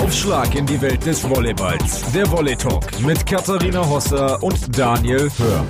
[0.00, 2.10] Aufschlag in die Welt des Volleyballs.
[2.12, 5.64] Der Volley Talk mit Katharina Hosser und Daniel Hör.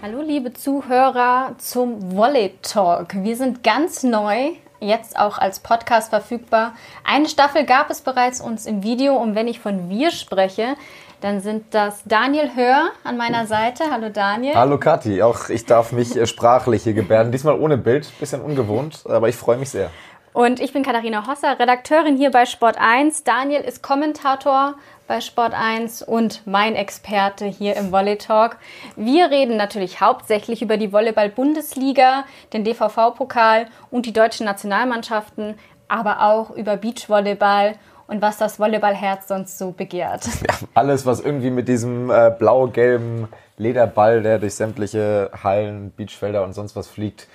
[0.00, 3.22] Hallo liebe Zuhörer zum Volley Talk.
[3.22, 6.72] Wir sind ganz neu, jetzt auch als Podcast verfügbar.
[7.04, 10.74] Eine Staffel gab es bereits uns im Video und wenn ich von wir spreche,
[11.20, 13.84] dann sind das Daniel Hör an meiner Seite.
[13.90, 14.54] Hallo Daniel.
[14.54, 17.30] Hallo Kathi, auch ich darf mich äh, sprachlich hier gebärden.
[17.30, 19.90] Diesmal ohne Bild, bisschen ungewohnt, aber ich freue mich sehr.
[20.36, 23.24] Und ich bin Katharina Hosser, Redakteurin hier bei Sport 1.
[23.24, 24.74] Daniel ist Kommentator
[25.08, 28.58] bei Sport 1 und mein Experte hier im Volley Talk.
[28.96, 35.54] Wir reden natürlich hauptsächlich über die Volleyball-Bundesliga, den DVV-Pokal und die deutschen Nationalmannschaften,
[35.88, 40.28] aber auch über Beachvolleyball und was das Volleyballherz sonst so begehrt.
[40.46, 46.52] Ja, alles, was irgendwie mit diesem äh, blau-gelben Lederball, der durch sämtliche Hallen, Beachfelder und
[46.52, 47.26] sonst was fliegt,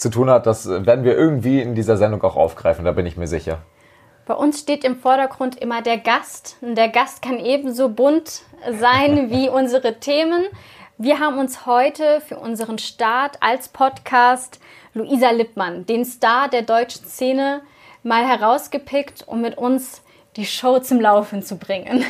[0.00, 3.16] zu tun hat, das werden wir irgendwie in dieser Sendung auch aufgreifen, da bin ich
[3.16, 3.58] mir sicher.
[4.26, 6.56] Bei uns steht im Vordergrund immer der Gast.
[6.60, 8.42] Und der Gast kann ebenso bunt
[8.78, 10.44] sein wie unsere Themen.
[10.98, 14.60] Wir haben uns heute für unseren Start als Podcast
[14.94, 17.62] Luisa Lippmann, den Star der deutschen Szene,
[18.02, 20.02] mal herausgepickt, um mit uns
[20.36, 22.04] die Show zum Laufen zu bringen.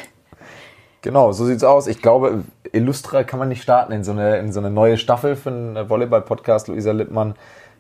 [1.03, 1.87] Genau, so sieht's aus.
[1.87, 5.35] Ich glaube, Illustra kann man nicht starten in so eine, in so eine neue Staffel
[5.35, 6.69] für einen Volleyball-Podcast.
[6.69, 7.35] Luisa Lippmann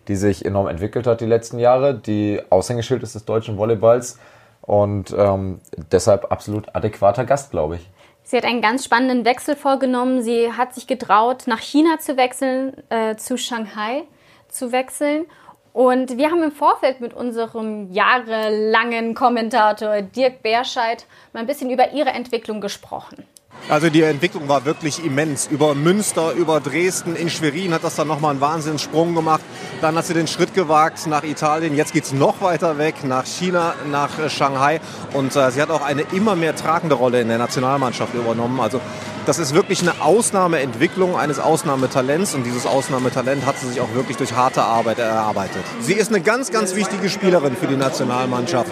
[0.08, 4.18] die sich enorm entwickelt hat die letzten Jahre, die Aushängeschild ist des deutschen Volleyballs
[4.62, 5.60] und ähm,
[5.92, 7.88] deshalb absolut adäquater Gast, glaube ich.
[8.22, 10.22] Sie hat einen ganz spannenden Wechsel vorgenommen.
[10.22, 14.04] Sie hat sich getraut, nach China zu wechseln, äh, zu Shanghai
[14.48, 15.26] zu wechseln.
[15.72, 21.92] Und wir haben im Vorfeld mit unserem jahrelangen Kommentator Dirk Berscheid mal ein bisschen über
[21.92, 23.24] ihre Entwicklung gesprochen.
[23.68, 25.46] Also die Entwicklung war wirklich immens.
[25.46, 29.42] Über Münster, über Dresden, in Schwerin hat das dann nochmal einen Wahnsinnssprung gemacht.
[29.80, 31.76] Dann hat sie den Schritt gewagt nach Italien.
[31.76, 34.80] Jetzt geht es noch weiter weg, nach China, nach äh, Shanghai.
[35.12, 38.58] Und äh, sie hat auch eine immer mehr tragende Rolle in der Nationalmannschaft übernommen.
[38.58, 38.80] Also
[39.26, 44.16] das ist wirklich eine Ausnahmeentwicklung eines Ausnahmetalents und dieses Ausnahmetalent hat sie sich auch wirklich
[44.16, 45.62] durch harte Arbeit erarbeitet.
[45.80, 48.70] Sie ist eine ganz, ganz wichtige Spielerin für die Nationalmannschaft.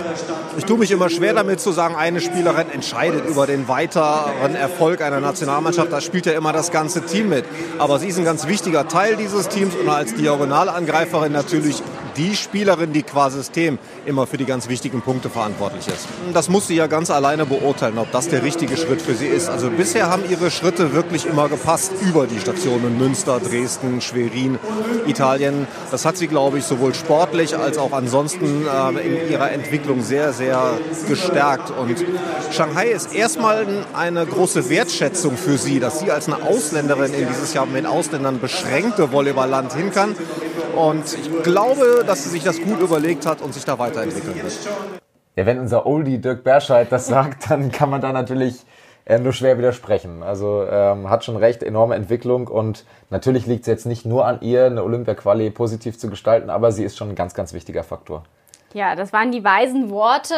[0.56, 5.03] Ich tue mich immer schwer damit zu sagen, eine Spielerin entscheidet über den weiteren Erfolg
[5.03, 5.92] einer Nationalmannschaft.
[5.92, 7.44] Da spielt ja immer das ganze Team mit.
[7.78, 11.82] Aber sie ist ein ganz wichtiger Teil dieses Teams und als Diagonalangreiferin natürlich
[12.18, 16.08] die Spielerin, die qua System immer für die ganz wichtigen Punkte verantwortlich ist.
[16.34, 19.48] Das muss sie ja ganz alleine beurteilen, ob das der richtige Schritt für sie ist.
[19.48, 24.58] Also bisher haben ihre Schritte wirklich immer gepasst über die Stationen Münster, Dresden, Schwerin,
[25.06, 25.66] Italien.
[25.90, 30.32] Das hat sie, glaube ich, sowohl sportlich als auch ansonsten äh, in ihrer Entwicklung sehr,
[30.32, 30.72] sehr
[31.06, 31.70] gestärkt.
[31.70, 32.04] Und
[32.50, 37.54] Shanghai ist erstmal eine große Wertschätzung für sie, dass sie als eine Ausländerin in dieses
[37.54, 40.16] Jahr mit Ausländern beschränkte Volleyballland hin kann.
[40.76, 44.69] Und ich glaube, dass sie sich das gut überlegt hat und sich da weiterentwickeln wird.
[45.36, 48.64] Ja, wenn unser Oldie Dirk Berscheid das sagt, dann kann man da natürlich
[49.04, 50.22] äh, nur schwer widersprechen.
[50.22, 54.41] Also ähm, hat schon recht, enorme Entwicklung und natürlich liegt es jetzt nicht nur an
[54.41, 58.24] ihr, eine Olympia-Quali positiv zu gestalten, aber sie ist schon ein ganz, ganz wichtiger Faktor.
[58.74, 60.34] Ja, das waren die weisen Worte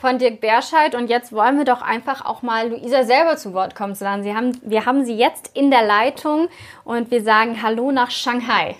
[0.00, 3.74] von Dirk Berscheid und jetzt wollen wir doch einfach auch mal Luisa selber zu Wort
[3.74, 4.22] kommen zu lassen.
[4.22, 6.48] Sie haben, wir haben sie jetzt in der Leitung
[6.84, 8.76] und wir sagen Hallo nach Shanghai.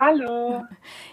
[0.00, 0.64] Hallo.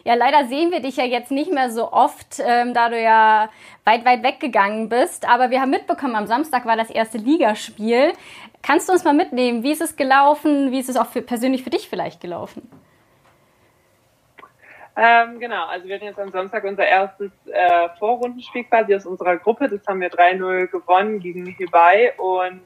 [0.04, 3.50] Ja, leider sehen wir dich ja jetzt nicht mehr so oft, ähm, da du ja
[3.84, 5.28] weit, weit weggegangen bist.
[5.28, 8.14] Aber wir haben mitbekommen, am Samstag war das erste Ligaspiel.
[8.62, 9.64] Kannst du uns mal mitnehmen?
[9.64, 10.72] Wie ist es gelaufen?
[10.72, 12.70] Wie ist es auch für, persönlich für dich vielleicht gelaufen?
[15.00, 19.38] Ähm, genau, also wir hatten jetzt am Samstag unser erstes äh, Vorrundenspiel quasi aus unserer
[19.38, 19.70] Gruppe.
[19.70, 22.64] Das haben wir 3-0 gewonnen gegen Hibei und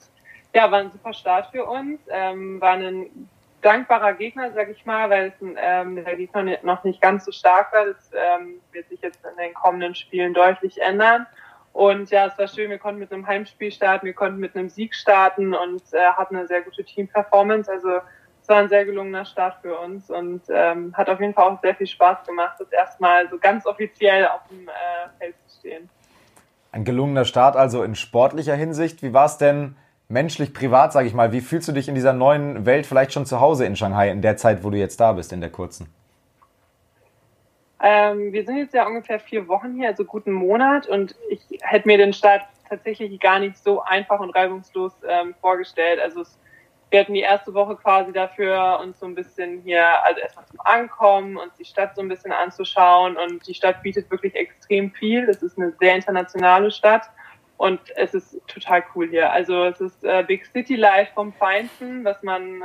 [0.53, 1.99] ja, war ein super Start für uns.
[2.09, 3.29] Ähm, war ein
[3.61, 7.71] dankbarer Gegner, sag ich mal, weil es ähm, der Gegner noch nicht ganz so stark
[7.73, 7.85] war.
[7.85, 11.27] Das ähm, wird sich jetzt in den kommenden Spielen deutlich ändern.
[11.73, 14.69] Und ja, es war schön, wir konnten mit einem Heimspiel starten, wir konnten mit einem
[14.69, 17.71] Sieg starten und äh, hatten eine sehr gute Team-Performance.
[17.71, 17.99] Also
[18.41, 21.61] es war ein sehr gelungener Start für uns und ähm, hat auf jeden Fall auch
[21.61, 24.71] sehr viel Spaß gemacht, das erstmal so ganz offiziell auf dem äh,
[25.19, 25.89] Feld zu stehen.
[26.73, 29.03] Ein gelungener Start also in sportlicher Hinsicht.
[29.03, 29.75] Wie war es denn
[30.11, 33.25] menschlich, privat, sage ich mal, wie fühlst du dich in dieser neuen Welt vielleicht schon
[33.25, 35.93] zu Hause in Shanghai, in der Zeit, wo du jetzt da bist, in der kurzen?
[37.83, 41.87] Ähm, wir sind jetzt ja ungefähr vier Wochen hier, also guten Monat, und ich hätte
[41.87, 45.99] mir den Start tatsächlich gar nicht so einfach und reibungslos ähm, vorgestellt.
[45.99, 46.37] Also es,
[46.89, 50.59] wir hatten die erste Woche quasi dafür, uns so ein bisschen hier, also erstmal zum
[50.61, 53.17] Ankommen, uns die Stadt so ein bisschen anzuschauen.
[53.17, 55.27] Und die Stadt bietet wirklich extrem viel.
[55.29, 57.09] Es ist eine sehr internationale Stadt.
[57.61, 59.31] Und es ist total cool hier.
[59.31, 62.63] Also es ist äh, Big City Life vom Feinsten, was man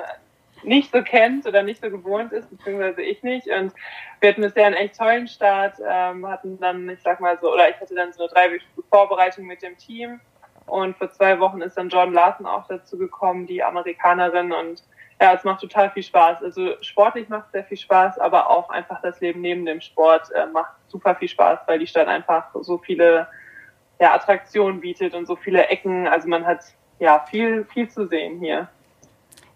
[0.63, 3.47] nicht so kennt oder nicht so gewohnt ist, beziehungsweise ich nicht.
[3.47, 3.75] Und
[4.21, 7.69] wir hatten bisher einen echt tollen Start, ähm, hatten dann, ich sag mal so, oder
[7.69, 10.19] ich hatte dann so eine dreiwöchige Vorbereitung mit dem Team.
[10.65, 14.51] Und vor zwei Wochen ist dann Jordan Larson auch dazu gekommen, die Amerikanerin.
[14.51, 14.83] Und
[15.21, 16.43] ja, es macht total viel Spaß.
[16.43, 20.47] Also sportlich macht sehr viel Spaß, aber auch einfach das Leben neben dem Sport äh,
[20.47, 23.29] macht super viel Spaß, weil die Stadt einfach so viele
[23.99, 26.07] ja, Attraktionen bietet und so viele Ecken.
[26.07, 26.61] Also man hat
[26.99, 28.69] ja viel, viel zu sehen hier.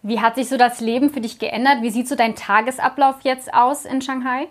[0.02, 1.82] Wie hat sich so das Leben für dich geändert?
[1.82, 4.48] Wie sieht so dein Tagesablauf jetzt aus in Shanghai?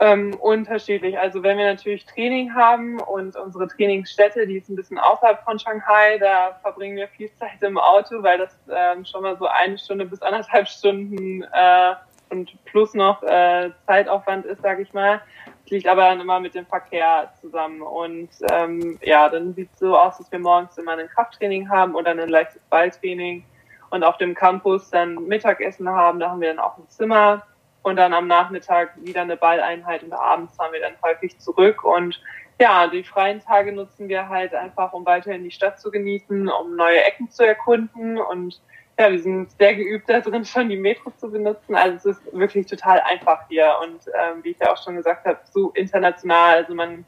[0.00, 1.18] Ähm, unterschiedlich.
[1.18, 5.58] Also wenn wir natürlich Training haben und unsere Trainingsstätte, die ist ein bisschen außerhalb von
[5.58, 9.78] Shanghai, da verbringen wir viel Zeit im Auto, weil das ähm, schon mal so eine
[9.78, 11.94] Stunde bis anderthalb Stunden äh,
[12.28, 15.22] und plus noch äh, Zeitaufwand ist, sage ich mal.
[15.68, 17.80] Liegt aber dann immer mit dem Verkehr zusammen.
[17.82, 21.94] Und ähm, ja, dann sieht es so aus, dass wir morgens immer ein Krafttraining haben
[21.94, 23.44] oder ein leichtes Balltraining
[23.90, 26.20] und auf dem Campus dann Mittagessen haben.
[26.20, 27.46] Da haben wir dann auch ein Zimmer
[27.82, 31.84] und dann am Nachmittag wieder eine Balleinheit und abends fahren wir dann häufig zurück.
[31.84, 32.20] Und
[32.60, 36.76] ja, die freien Tage nutzen wir halt einfach, um weiterhin die Stadt zu genießen, um
[36.76, 38.60] neue Ecken zu erkunden und
[38.98, 41.74] ja, wir sind sehr geübt da drin, schon die Metro zu benutzen.
[41.74, 45.26] Also es ist wirklich total einfach hier und ähm, wie ich ja auch schon gesagt
[45.26, 46.56] habe, so international.
[46.56, 47.04] Also man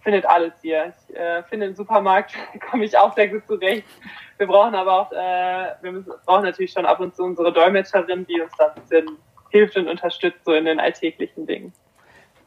[0.00, 0.92] findet alles hier.
[1.08, 2.34] Ich äh, finde im Supermarkt
[2.70, 3.86] komme ich auch sehr gut zurecht.
[4.38, 8.26] Wir brauchen aber auch, äh, wir müssen, brauchen natürlich schon ab und zu unsere Dolmetscherin,
[8.26, 9.18] die uns da ein bisschen
[9.50, 11.72] hilft und unterstützt so in den alltäglichen Dingen.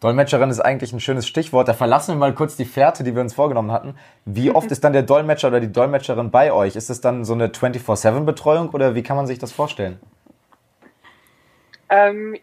[0.03, 1.69] Dolmetscherin ist eigentlich ein schönes Stichwort.
[1.69, 3.95] Da verlassen wir mal kurz die Fährte, die wir uns vorgenommen hatten.
[4.25, 6.75] Wie oft ist dann der Dolmetscher oder die Dolmetscherin bei euch?
[6.75, 10.01] Ist es dann so eine 24-7-Betreuung oder wie kann man sich das vorstellen?
[11.87, 12.35] Ähm,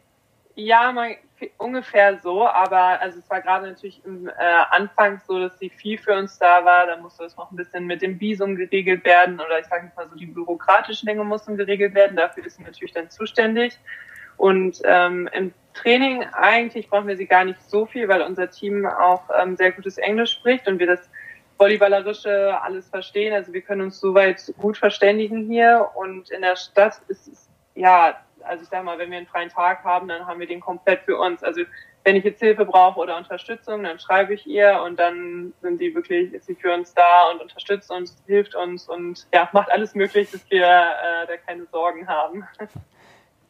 [0.55, 1.17] ja, man,
[1.59, 4.33] ungefähr so, aber also es war gerade natürlich im äh,
[4.71, 6.87] Anfang so, dass sie viel für uns da war.
[6.87, 9.97] Da musste es noch ein bisschen mit dem Visum geregelt werden oder ich sage jetzt
[9.99, 12.17] mal so, die bürokratischen Dinge mussten geregelt werden.
[12.17, 13.79] Dafür ist sie natürlich dann zuständig.
[14.39, 18.87] Und ähm, im Training eigentlich brauchen wir sie gar nicht so viel, weil unser Team
[18.87, 21.09] auch ähm, sehr gutes Englisch spricht und wir das
[21.59, 23.35] Volleyballerische alles verstehen.
[23.35, 28.17] Also wir können uns soweit gut verständigen hier und in der Stadt ist es, ja,
[28.43, 31.03] also ich sag mal, wenn wir einen freien Tag haben, dann haben wir den komplett
[31.03, 31.43] für uns.
[31.43, 31.63] Also
[32.05, 35.95] wenn ich jetzt Hilfe brauche oder Unterstützung, dann schreibe ich ihr und dann sind die
[35.95, 39.95] wirklich, ist sie für uns da und unterstützt uns, hilft uns und ja, macht alles
[39.95, 42.47] möglich, dass wir äh, da keine Sorgen haben.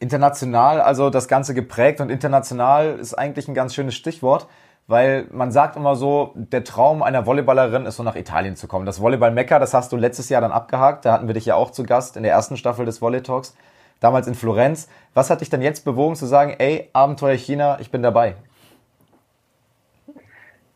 [0.01, 4.49] International, also das Ganze geprägt und international ist eigentlich ein ganz schönes Stichwort,
[4.87, 8.87] weil man sagt immer so, der Traum einer Volleyballerin ist so nach Italien zu kommen.
[8.87, 11.71] Das Volleyball-Mekka, das hast du letztes Jahr dann abgehakt, da hatten wir dich ja auch
[11.71, 13.55] zu Gast in der ersten Staffel des Volley Talks,
[14.01, 14.89] damals in Florenz.
[15.13, 18.37] Was hat dich dann jetzt bewogen zu sagen, ey, Abenteuer China, ich bin dabei?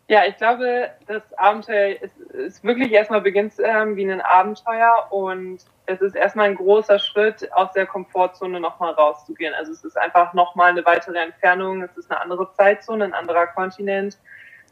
[0.06, 5.60] Ja, ich glaube, das Abenteuer ist, ist wirklich erstmal beginnt ähm, wie ein Abenteuer und
[5.86, 9.54] es ist erstmal ein großer Schritt, aus der Komfortzone nochmal rauszugehen.
[9.54, 13.46] Also es ist einfach nochmal eine weitere Entfernung, es ist eine andere Zeitzone, ein anderer
[13.48, 14.18] Kontinent.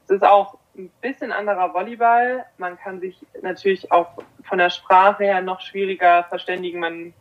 [0.05, 2.45] Es ist auch ein bisschen anderer Volleyball.
[2.57, 6.81] Man kann sich natürlich auch von der Sprache her noch schwieriger verständigen.
[6.81, 7.13] Man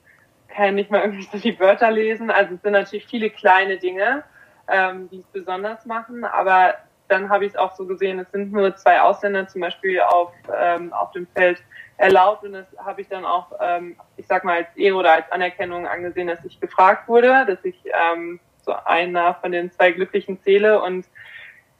[0.47, 2.31] kann nicht mal irgendwie so die Wörter lesen.
[2.31, 4.23] Also es sind natürlich viele kleine Dinge,
[4.69, 6.75] ähm, die es besonders machen, aber
[7.11, 10.31] dann habe ich es auch so gesehen, es sind nur zwei Ausländer zum Beispiel auf,
[10.55, 11.61] ähm, auf dem Feld
[11.97, 15.31] erlaubt und das habe ich dann auch, ähm, ich sag mal, als Ehre oder als
[15.31, 20.41] Anerkennung angesehen, dass ich gefragt wurde, dass ich ähm, so einer von den zwei Glücklichen
[20.41, 21.05] zähle und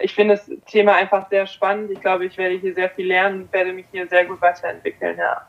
[0.04, 1.92] ich finde das Thema einfach sehr spannend.
[1.92, 5.18] Ich glaube, ich werde hier sehr viel lernen und werde mich hier sehr gut weiterentwickeln,
[5.18, 5.48] ja.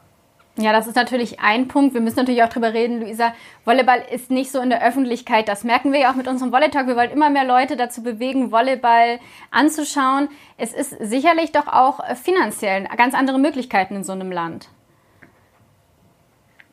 [0.57, 1.95] Ja, das ist natürlich ein Punkt.
[1.95, 3.33] Wir müssen natürlich auch drüber reden, Luisa.
[3.65, 5.49] Volleyball ist nicht so in der Öffentlichkeit.
[5.49, 6.87] Das merken wir ja auch mit unserem Volley-Talk.
[6.87, 9.19] Wir wollen immer mehr Leute dazu bewegen, Volleyball
[9.51, 10.29] anzuschauen.
[10.59, 14.69] Es ist sicherlich doch auch finanziell ganz andere Möglichkeiten in so einem Land.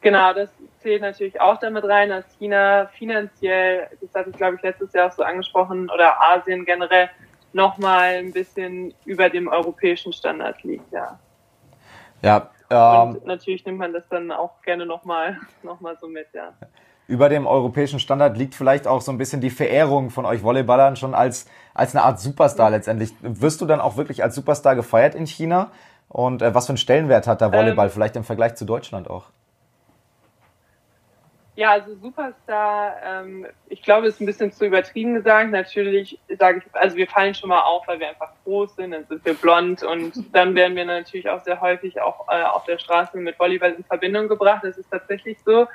[0.01, 0.50] Genau, das
[0.81, 5.07] zählt natürlich auch damit rein, dass China finanziell, das hatte ich glaube ich letztes Jahr
[5.07, 7.09] auch so angesprochen, oder Asien generell
[7.51, 11.19] nochmal ein bisschen über dem europäischen Standard liegt, ja.
[12.21, 16.27] Ja, ähm, und natürlich nimmt man das dann auch gerne nochmal noch mal so mit,
[16.33, 16.53] ja.
[17.07, 20.95] Über dem europäischen Standard liegt vielleicht auch so ein bisschen die Verehrung von euch Volleyballern
[20.95, 23.13] schon als, als eine Art Superstar letztendlich.
[23.21, 25.71] Wirst du dann auch wirklich als Superstar gefeiert in China?
[26.07, 29.09] Und äh, was für einen Stellenwert hat der Volleyball ähm, vielleicht im Vergleich zu Deutschland
[29.09, 29.25] auch?
[31.60, 35.51] Ja, also Superstar, ähm, ich glaube, ist ein bisschen zu übertrieben gesagt.
[35.51, 39.06] Natürlich sage ich, also wir fallen schon mal auf, weil wir einfach groß sind, dann
[39.08, 42.78] sind wir blond und dann werden wir natürlich auch sehr häufig auch äh, auf der
[42.78, 44.63] Straße mit Volleyball in Verbindung gebracht.
[44.63, 45.68] Das ist tatsächlich so.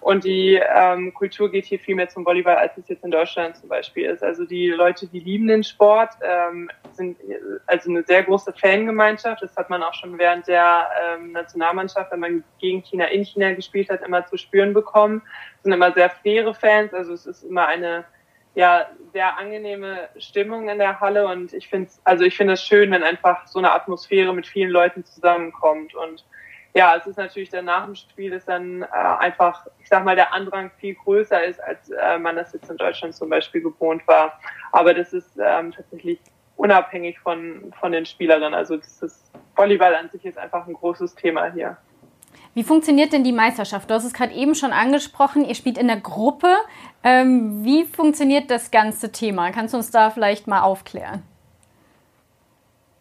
[0.00, 3.56] Und die ähm, Kultur geht hier viel mehr zum Volleyball, als es jetzt in Deutschland
[3.56, 4.22] zum Beispiel ist.
[4.22, 7.18] Also die Leute, die lieben den Sport, ähm, sind
[7.66, 9.42] also eine sehr große Fangemeinschaft.
[9.42, 13.52] Das hat man auch schon während der ähm, Nationalmannschaft, wenn man gegen China in China
[13.52, 15.22] gespielt hat, immer zu spüren bekommen.
[15.58, 16.94] Es sind immer sehr faire Fans.
[16.94, 18.04] Also es ist immer eine
[18.54, 22.90] ja sehr angenehme Stimmung in der Halle und ich finde also ich finde es schön,
[22.90, 26.24] wenn einfach so eine Atmosphäre mit vielen Leuten zusammenkommt und
[26.74, 30.14] ja, es ist natürlich dann nach dem Spiel ist dann äh, einfach, ich sag mal,
[30.14, 34.06] der Andrang viel größer ist, als äh, man das jetzt in Deutschland zum Beispiel gewohnt
[34.06, 34.38] war.
[34.70, 36.20] Aber das ist ähm, tatsächlich
[36.56, 38.54] unabhängig von, von den Spielerinnen.
[38.54, 41.76] Also das ist, Volleyball an sich ist einfach ein großes Thema hier.
[42.54, 43.90] Wie funktioniert denn die Meisterschaft?
[43.90, 46.54] Du hast es gerade eben schon angesprochen, ihr spielt in der Gruppe.
[47.02, 49.50] Ähm, wie funktioniert das ganze Thema?
[49.52, 51.22] Kannst du uns da vielleicht mal aufklären?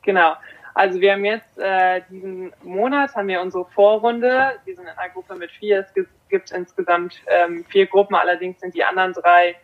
[0.04, 0.34] Genau.
[0.74, 4.54] Also wir haben jetzt äh, diesen Monat haben wir unsere Vorrunde.
[4.66, 5.80] Wir sind in einer Gruppe mit vier.
[5.80, 8.16] Es gibt insgesamt ähm, vier Gruppen.
[8.16, 9.56] Allerdings sind die anderen drei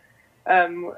[0.46, 0.92] ähm,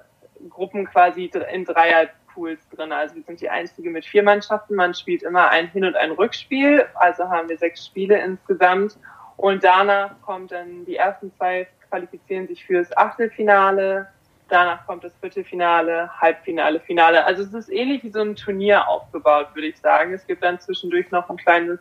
[0.48, 2.92] Gruppen quasi in Dreierpools drin.
[2.92, 4.74] Also wir sind die einzige mit vier Mannschaften.
[4.74, 6.86] Man spielt immer ein Hin- und ein Rückspiel.
[6.94, 8.98] Also haben wir sechs Spiele insgesamt.
[9.36, 14.08] Und danach kommt dann die ersten zwei qualifizieren sich fürs Achtelfinale
[14.48, 17.24] Danach kommt das Viertelfinale, Halbfinale, Finale.
[17.24, 20.14] Also es ist ähnlich wie so ein Turnier aufgebaut, würde ich sagen.
[20.14, 21.78] Es gibt dann zwischendurch noch ein kleines,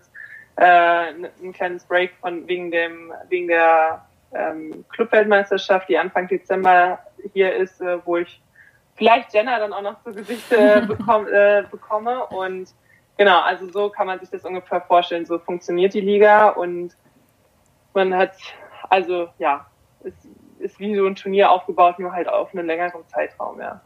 [0.57, 6.99] äh, ein kleines Break von wegen dem, wegen der ähm, Clubweltmeisterschaft, die Anfang Dezember
[7.33, 8.41] hier ist, äh, wo ich
[8.95, 12.25] vielleicht Jenna dann auch noch zu Gesicht äh, bekomm, äh, bekomme.
[12.25, 12.69] Und
[13.17, 15.25] genau, also so kann man sich das ungefähr vorstellen.
[15.25, 16.95] So funktioniert die Liga und
[17.93, 18.33] man hat,
[18.89, 19.65] also ja,
[20.67, 23.81] ist wie so ein Turnier aufgebaut, nur halt auf einen längeren Zeitraum, ja.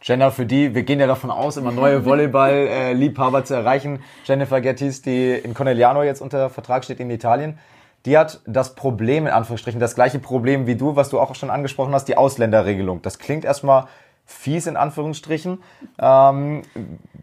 [0.00, 4.02] Jenna, für die, wir gehen ja davon aus, immer neue Volleyball-Liebhaber zu erreichen.
[4.24, 7.58] Jennifer Gettis, die in Conegliano jetzt unter Vertrag steht in Italien,
[8.06, 11.50] die hat das Problem, in Anführungsstrichen, das gleiche Problem wie du, was du auch schon
[11.50, 13.02] angesprochen hast, die Ausländerregelung.
[13.02, 13.86] Das klingt erstmal
[14.24, 15.62] fies in Anführungsstrichen.
[15.98, 16.62] Ähm,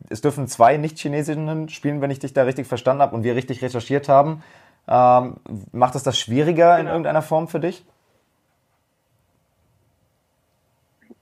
[0.10, 3.62] es dürfen zwei Nicht-Chinesinnen spielen, wenn ich dich da richtig verstanden habe und wir richtig
[3.62, 4.44] recherchiert haben.
[4.88, 5.38] Ähm,
[5.72, 6.82] macht das das schwieriger genau.
[6.82, 7.86] in irgendeiner Form für dich?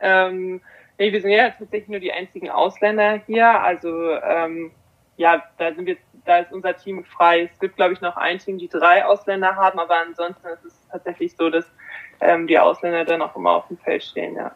[0.03, 0.61] Ähm,
[0.99, 3.47] nee, wir sind ja tatsächlich nur die einzigen Ausländer hier.
[3.47, 4.71] Also ähm,
[5.17, 7.49] ja, da sind wir, da ist unser Team frei.
[7.51, 10.87] Es gibt, glaube ich, noch ein Team, die drei Ausländer haben, aber ansonsten ist es
[10.91, 11.65] tatsächlich so, dass
[12.21, 14.55] ähm, die Ausländer dann auch immer auf dem Feld stehen, ja.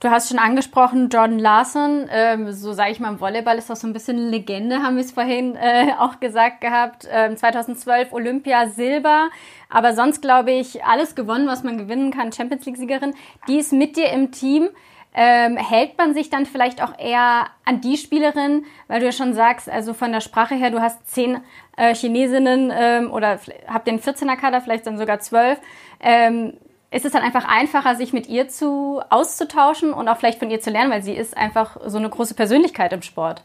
[0.00, 3.80] Du hast schon angesprochen, Jordan Larson, ähm, so sage ich mal im Volleyball ist das
[3.80, 7.08] so ein bisschen eine Legende, haben wir es vorhin äh, auch gesagt gehabt.
[7.10, 9.28] Ähm, 2012 Olympia Silber,
[9.68, 12.30] aber sonst glaube ich alles gewonnen, was man gewinnen kann.
[12.30, 13.12] Champions League Siegerin,
[13.48, 14.68] die ist mit dir im Team.
[15.14, 19.34] Ähm, hält man sich dann vielleicht auch eher an die Spielerin, weil du ja schon
[19.34, 21.40] sagst, also von der Sprache her, du hast zehn
[21.76, 25.58] äh, Chinesinnen ähm, oder habt den 14er Kader, vielleicht dann sogar zwölf.
[25.98, 26.52] Ähm,
[26.90, 30.60] ist es dann einfach einfacher, sich mit ihr zu auszutauschen und auch vielleicht von ihr
[30.60, 33.42] zu lernen, weil sie ist einfach so eine große Persönlichkeit im Sport.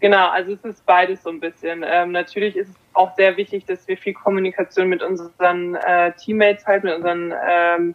[0.00, 1.84] Genau, also es ist beides so ein bisschen.
[1.86, 6.66] Ähm, natürlich ist es auch sehr wichtig, dass wir viel Kommunikation mit unseren äh, Teammates
[6.66, 7.94] halten, mit unseren ähm,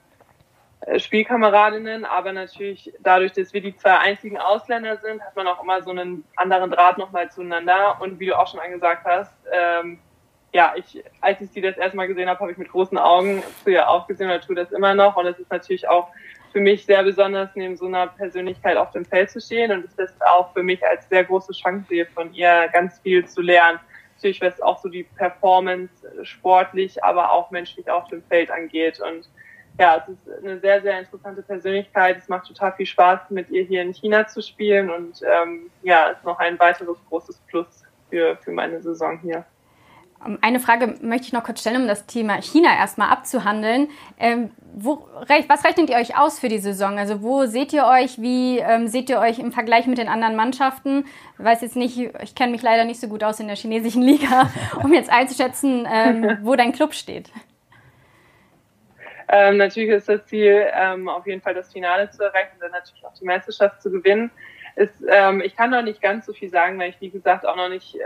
[0.82, 5.64] äh, Spielkameradinnen, aber natürlich dadurch, dass wir die zwei einzigen Ausländer sind, hat man auch
[5.64, 8.02] immer so einen anderen Draht nochmal zueinander.
[8.02, 10.00] Und wie du auch schon angesagt hast, ähm,
[10.54, 13.42] ja, ich, als ich sie das erste Mal gesehen habe, habe ich mit großen Augen
[13.64, 15.18] zu ihr aufgesehen oder tue das immer noch.
[15.18, 16.10] Und es ist natürlich auch
[16.52, 19.72] für mich sehr besonders, neben so einer Persönlichkeit auf dem Feld zu stehen.
[19.72, 23.26] Und ich das auch für mich als sehr große Chance sehe, von ihr ganz viel
[23.26, 23.80] zu lernen.
[24.16, 25.92] Natürlich, was auch so die Performance
[26.22, 29.00] sportlich, aber auch menschlich auf dem Feld angeht.
[29.00, 29.28] Und
[29.80, 32.20] ja, es ist eine sehr, sehr interessante Persönlichkeit.
[32.20, 34.92] Es macht total viel Spaß, mit ihr hier in China zu spielen.
[34.92, 39.44] Und ähm, ja, ist noch ein weiteres großes Plus für, für meine Saison hier.
[40.42, 43.90] Eine Frage möchte ich noch kurz stellen, um das Thema China erstmal abzuhandeln.
[44.20, 45.08] Ähm, wo,
[45.48, 46.98] was rechnet ihr euch aus für die Saison?
[46.98, 48.22] Also wo seht ihr euch?
[48.22, 51.06] Wie ähm, seht ihr euch im Vergleich mit den anderen Mannschaften?
[51.38, 54.02] Ich weiß jetzt nicht, ich kenne mich leider nicht so gut aus in der chinesischen
[54.02, 54.50] Liga,
[54.84, 57.32] um jetzt einzuschätzen, ähm, wo dein Club steht.
[59.30, 62.72] Ähm, natürlich ist das Ziel, ähm, auf jeden Fall das Finale zu erreichen und dann
[62.72, 64.32] natürlich auch die Meisterschaft zu gewinnen
[64.76, 67.56] ist, ähm, ich kann noch nicht ganz so viel sagen, weil ich, wie gesagt, auch
[67.56, 68.00] noch nicht, äh,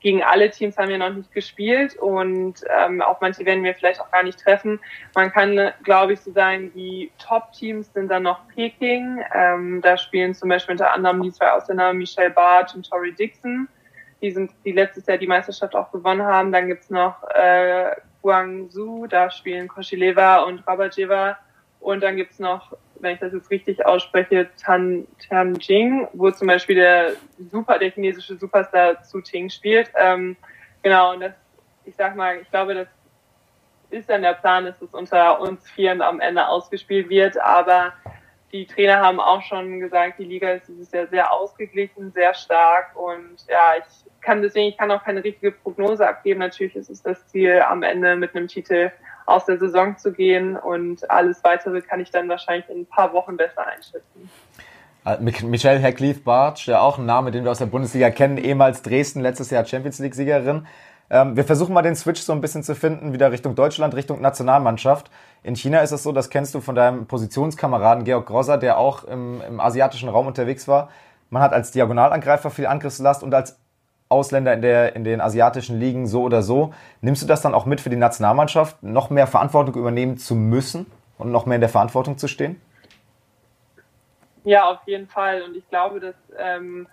[0.00, 4.00] gegen alle Teams haben wir noch nicht gespielt und ähm, auch manche werden wir vielleicht
[4.00, 4.78] auch gar nicht treffen.
[5.14, 9.24] Man kann, glaube ich, so sagen, die Top-Teams sind dann noch Peking.
[9.34, 13.68] Ähm, da spielen zum Beispiel unter anderem die zwei Ausländer Michelle Barth und Tori Dixon.
[14.20, 16.52] Die sind, die letztes Jahr die Meisterschaft auch gewonnen haben.
[16.52, 21.36] Dann gibt's noch äh, Guangzhou, da spielen Koshileva und Rabajeva.
[21.82, 26.46] Und dann gibt's noch wenn ich das jetzt richtig ausspreche, Tan, Tan Jing, wo zum
[26.46, 27.12] Beispiel der
[27.50, 29.90] super, der chinesische Superstar Zu Ting spielt.
[29.96, 30.36] Ähm,
[30.82, 31.34] genau, und das,
[31.84, 32.88] ich sag mal, ich glaube, dass
[33.90, 37.38] ist dann der Plan, dass es unter uns Vieren am Ende ausgespielt wird.
[37.38, 37.92] Aber
[38.50, 42.96] die Trainer haben auch schon gesagt, die Liga ist dieses Jahr sehr ausgeglichen, sehr stark.
[42.96, 46.40] Und ja, ich kann deswegen, ich kann auch keine richtige Prognose abgeben.
[46.40, 48.90] Natürlich ist es das Ziel, am Ende mit einem Titel
[49.26, 50.56] aus der Saison zu gehen.
[50.56, 54.30] Und alles weitere kann ich dann wahrscheinlich in ein paar Wochen besser einschätzen.
[55.04, 58.82] Äh, Michelle Heckleaf Bartsch, ja auch ein Name, den wir aus der Bundesliga kennen, ehemals
[58.82, 60.66] Dresden, letztes Jahr Champions League-Siegerin.
[61.10, 64.20] Ähm, wir versuchen mal den Switch so ein bisschen zu finden, wieder Richtung Deutschland, Richtung
[64.20, 65.10] Nationalmannschaft.
[65.42, 69.04] In China ist es so, das kennst du von deinem Positionskameraden Georg Grosser, der auch
[69.04, 70.88] im, im asiatischen Raum unterwegs war.
[71.30, 73.58] Man hat als Diagonalangreifer viel Angriffslast und als
[74.12, 76.72] Ausländer in, der, in den asiatischen Ligen so oder so.
[77.00, 80.86] Nimmst du das dann auch mit für die Nationalmannschaft, noch mehr Verantwortung übernehmen zu müssen
[81.18, 82.60] und noch mehr in der Verantwortung zu stehen?
[84.44, 85.42] Ja, auf jeden Fall.
[85.42, 86.86] Und ich glaube, dass ähm,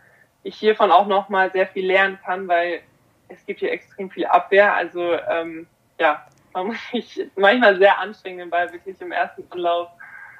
[0.43, 2.81] ich hiervon auch noch mal sehr viel lernen kann, weil
[3.27, 4.73] es gibt hier extrem viel Abwehr.
[4.73, 5.67] Also ähm,
[5.99, 9.89] ja, man muss sich manchmal sehr anstrengen, den Ball wirklich im ersten Anlauf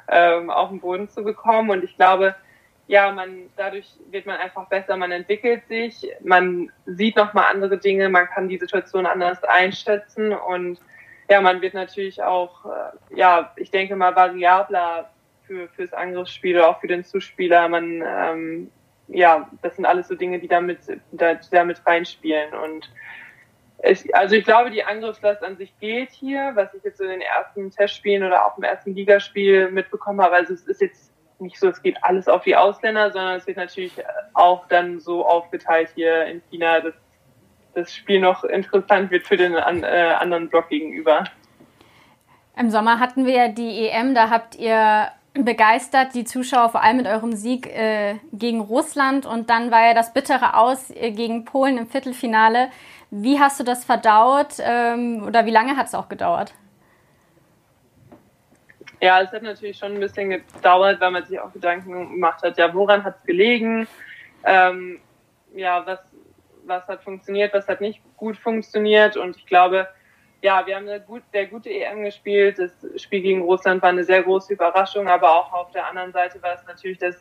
[0.08, 1.70] ähm, auf den Boden zu bekommen.
[1.70, 2.36] Und ich glaube,
[2.90, 7.78] ja, man dadurch wird man einfach besser, man entwickelt sich, man sieht noch mal andere
[7.78, 10.80] Dinge, man kann die Situation anders einschätzen und
[11.30, 15.12] ja, man wird natürlich auch, äh, ja, ich denke mal variabler
[15.46, 17.70] für fürs Angriffsspiel oder auch für den Zuspieler.
[17.70, 18.72] Man, ähm,
[19.08, 20.80] ja, das sind alles so Dinge, die damit,
[21.12, 22.56] da, die damit reinspielen.
[22.56, 22.92] Und
[23.84, 27.22] ich, also ich glaube, die Angriffslast an sich geht hier, was ich jetzt in den
[27.22, 30.34] ersten Testspielen oder auch im ersten Ligaspiel mitbekommen habe.
[30.34, 33.58] Also es ist jetzt nicht so, es geht alles auf die Ausländer, sondern es wird
[33.58, 33.94] natürlich
[34.34, 36.94] auch dann so aufgeteilt hier in China, dass
[37.74, 41.24] das Spiel noch interessant wird für den an, äh, anderen Block gegenüber.
[42.58, 46.98] Im Sommer hatten wir ja die EM, da habt ihr begeistert, die Zuschauer, vor allem
[46.98, 49.26] mit eurem Sieg äh, gegen Russland.
[49.26, 52.70] Und dann war ja das bittere Aus äh, gegen Polen im Viertelfinale.
[53.12, 56.54] Wie hast du das verdaut ähm, oder wie lange hat es auch gedauert?
[59.02, 62.58] Ja, es hat natürlich schon ein bisschen gedauert, weil man sich auch Gedanken gemacht hat,
[62.58, 63.88] ja, woran hat es gelegen?
[64.44, 65.00] Ähm,
[65.54, 66.00] ja, was,
[66.66, 69.16] was hat funktioniert, was hat nicht gut funktioniert?
[69.16, 69.88] Und ich glaube,
[70.42, 72.60] ja, wir haben eine gut, sehr gute EM gespielt.
[72.60, 76.42] Das Spiel gegen Russland war eine sehr große Überraschung, aber auch auf der anderen Seite
[76.42, 77.16] war es natürlich das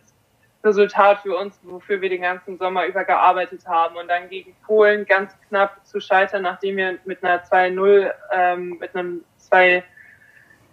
[0.64, 3.96] Resultat für uns, wofür wir den ganzen Sommer über gearbeitet haben.
[3.96, 8.94] Und dann gegen Polen ganz knapp zu scheitern, nachdem wir mit einer 2-0, ähm, mit
[8.94, 9.84] einem 2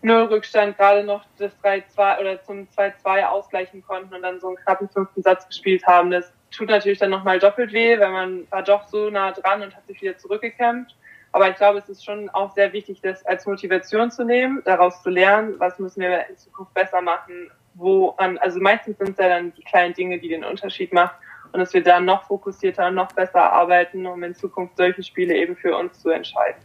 [0.06, 4.58] 0 Rückstand gerade noch das 3-2 oder zum 2-2 ausgleichen konnten und dann so einen
[4.58, 6.12] knappen fünften Satz gespielt haben.
[6.12, 9.76] Das tut natürlich dann nochmal doppelt weh, weil man war doch so nah dran und
[9.76, 10.96] hat sich wieder zurückgekämpft.
[11.32, 15.02] Aber ich glaube, es ist schon auch sehr wichtig, das als Motivation zu nehmen, daraus
[15.02, 19.28] zu lernen, was müssen wir in Zukunft besser machen, woran, also meistens sind es ja
[19.28, 21.18] dann die kleinen Dinge, die den Unterschied machen
[21.52, 25.56] und dass wir dann noch fokussierter, noch besser arbeiten, um in Zukunft solche Spiele eben
[25.56, 26.62] für uns zu entscheiden.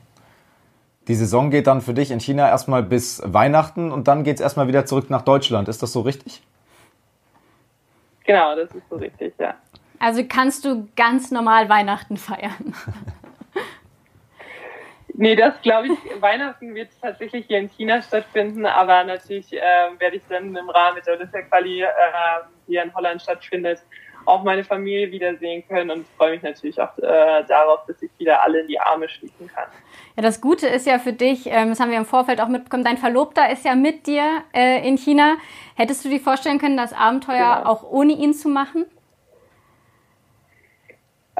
[1.08, 4.40] Die Saison geht dann für dich in China erstmal bis Weihnachten und dann geht es
[4.40, 5.68] erstmal wieder zurück nach Deutschland.
[5.68, 6.42] Ist das so richtig?
[8.24, 9.54] Genau, das ist so richtig, ja.
[9.98, 12.74] Also kannst du ganz normal Weihnachten feiern?
[15.20, 19.60] Nee, das glaube ich, Weihnachten wird tatsächlich hier in China stattfinden, aber natürlich äh,
[19.98, 21.86] werde ich dann im Rahmen der Olympia-Quali, äh,
[22.66, 23.82] die in Holland stattfindet,
[24.26, 28.42] auch meine Familie wiedersehen können und freue mich natürlich auch äh, darauf, dass ich wieder
[28.42, 29.66] alle in die Arme schließen kann.
[30.16, 32.84] Ja, das Gute ist ja für dich, ähm, das haben wir im Vorfeld auch mitbekommen,
[32.84, 35.36] dein Verlobter ist ja mit dir äh, in China.
[35.74, 37.70] Hättest du dir vorstellen können, das Abenteuer genau.
[37.70, 38.86] auch ohne ihn zu machen?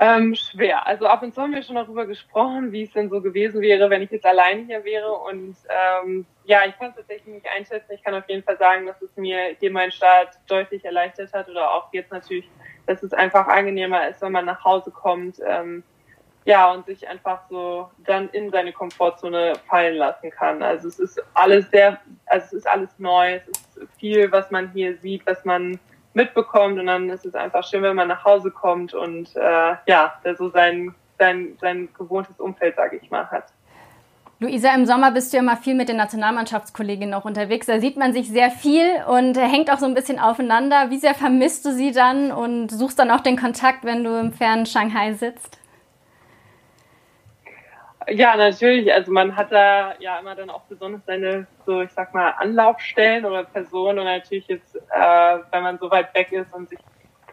[0.03, 0.87] Ähm, schwer.
[0.87, 3.91] Also ab und zu haben wir schon darüber gesprochen, wie es denn so gewesen wäre,
[3.91, 5.13] wenn ich jetzt allein hier wäre.
[5.13, 7.93] Und ähm, ja, ich kann es tatsächlich nicht einschätzen.
[7.93, 11.49] Ich kann auf jeden Fall sagen, dass es mir hier meinen Start deutlich erleichtert hat
[11.49, 12.51] oder auch jetzt natürlich,
[12.87, 15.37] dass es einfach angenehmer ist, wenn man nach Hause kommt.
[15.47, 15.85] Ähm,
[16.47, 20.61] ja, und sich einfach so dann in seine Komfortzone fallen lassen kann.
[20.61, 24.73] Also es ist alles sehr, also es ist alles neu, es ist viel, was man
[24.73, 25.79] hier sieht, was man
[26.15, 30.21] mitbekommt und dann ist es einfach schön, wenn man nach Hause kommt und äh, ja,
[30.37, 33.53] so sein, sein, sein gewohntes Umfeld, sage ich mal, hat.
[34.43, 37.67] Luisa, im Sommer bist du ja immer viel mit den Nationalmannschaftskolleginnen auch unterwegs.
[37.67, 40.89] Da sieht man sich sehr viel und hängt auch so ein bisschen aufeinander.
[40.89, 44.33] Wie sehr vermisst du sie dann und suchst dann auch den Kontakt, wenn du im
[44.33, 45.59] fernen Shanghai sitzt?
[48.09, 48.91] Ja, natürlich.
[48.91, 53.27] Also man hat da ja immer dann auch besonders seine, so ich sag mal, Anlaufstellen
[53.27, 56.79] oder Personen und natürlich jetzt, äh, wenn man so weit weg ist und sich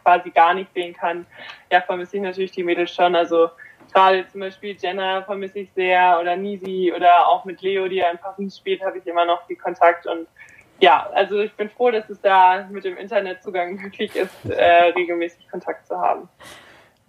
[0.02, 1.24] quasi gar nicht sehen kann,
[1.72, 3.16] ja, vermisse ich natürlich die Mädels schon.
[3.16, 3.48] Also
[3.92, 8.10] gerade zum Beispiel Jenna vermisse ich sehr oder Nisi oder auch mit Leo, die ja
[8.10, 10.26] in Paris spielt, habe ich immer noch viel Kontakt und
[10.80, 15.48] ja, also ich bin froh, dass es da mit dem Internetzugang möglich ist, äh, regelmäßig
[15.50, 16.28] Kontakt zu haben.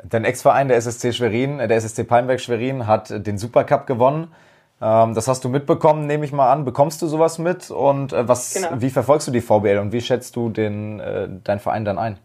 [0.03, 4.33] Dein Ex-Verein, der SSC Schwerin, äh, der SSC Palmberg Schwerin, hat den Supercup gewonnen.
[4.81, 6.65] Ähm, das hast du mitbekommen, nehme ich mal an.
[6.65, 7.69] Bekommst du sowas mit?
[7.69, 8.81] Und äh, was, genau.
[8.81, 12.17] wie verfolgst du die VBL und wie schätzt du den, äh, deinen Verein dann ein?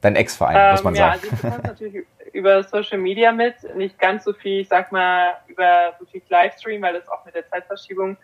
[0.00, 1.20] Dein Ex-Verein, ähm, muss man ja, sagen.
[1.22, 3.54] Also ich bekomme natürlich über Social Media mit.
[3.76, 7.34] Nicht ganz so viel, ich sag mal, über so viel Livestream, weil das auch mit
[7.34, 8.16] der Zeitverschiebung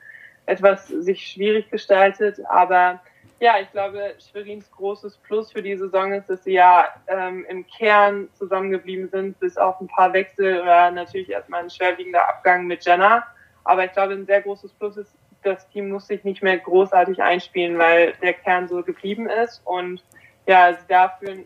[0.46, 2.38] etwas sich schwierig gestaltet.
[2.48, 3.00] Aber
[3.40, 7.66] ja, ich glaube, Schwerins großes Plus für die Saison ist, dass sie ja ähm, im
[7.66, 12.84] Kern zusammengeblieben sind, bis auf ein paar Wechsel oder natürlich erstmal ein schwerwiegender Abgang mit
[12.84, 13.24] Jenna.
[13.64, 17.22] Aber ich glaube, ein sehr großes Plus ist, das Team muss sich nicht mehr großartig
[17.22, 20.02] einspielen, weil der Kern so geblieben ist und
[20.46, 21.36] ja, sie dafür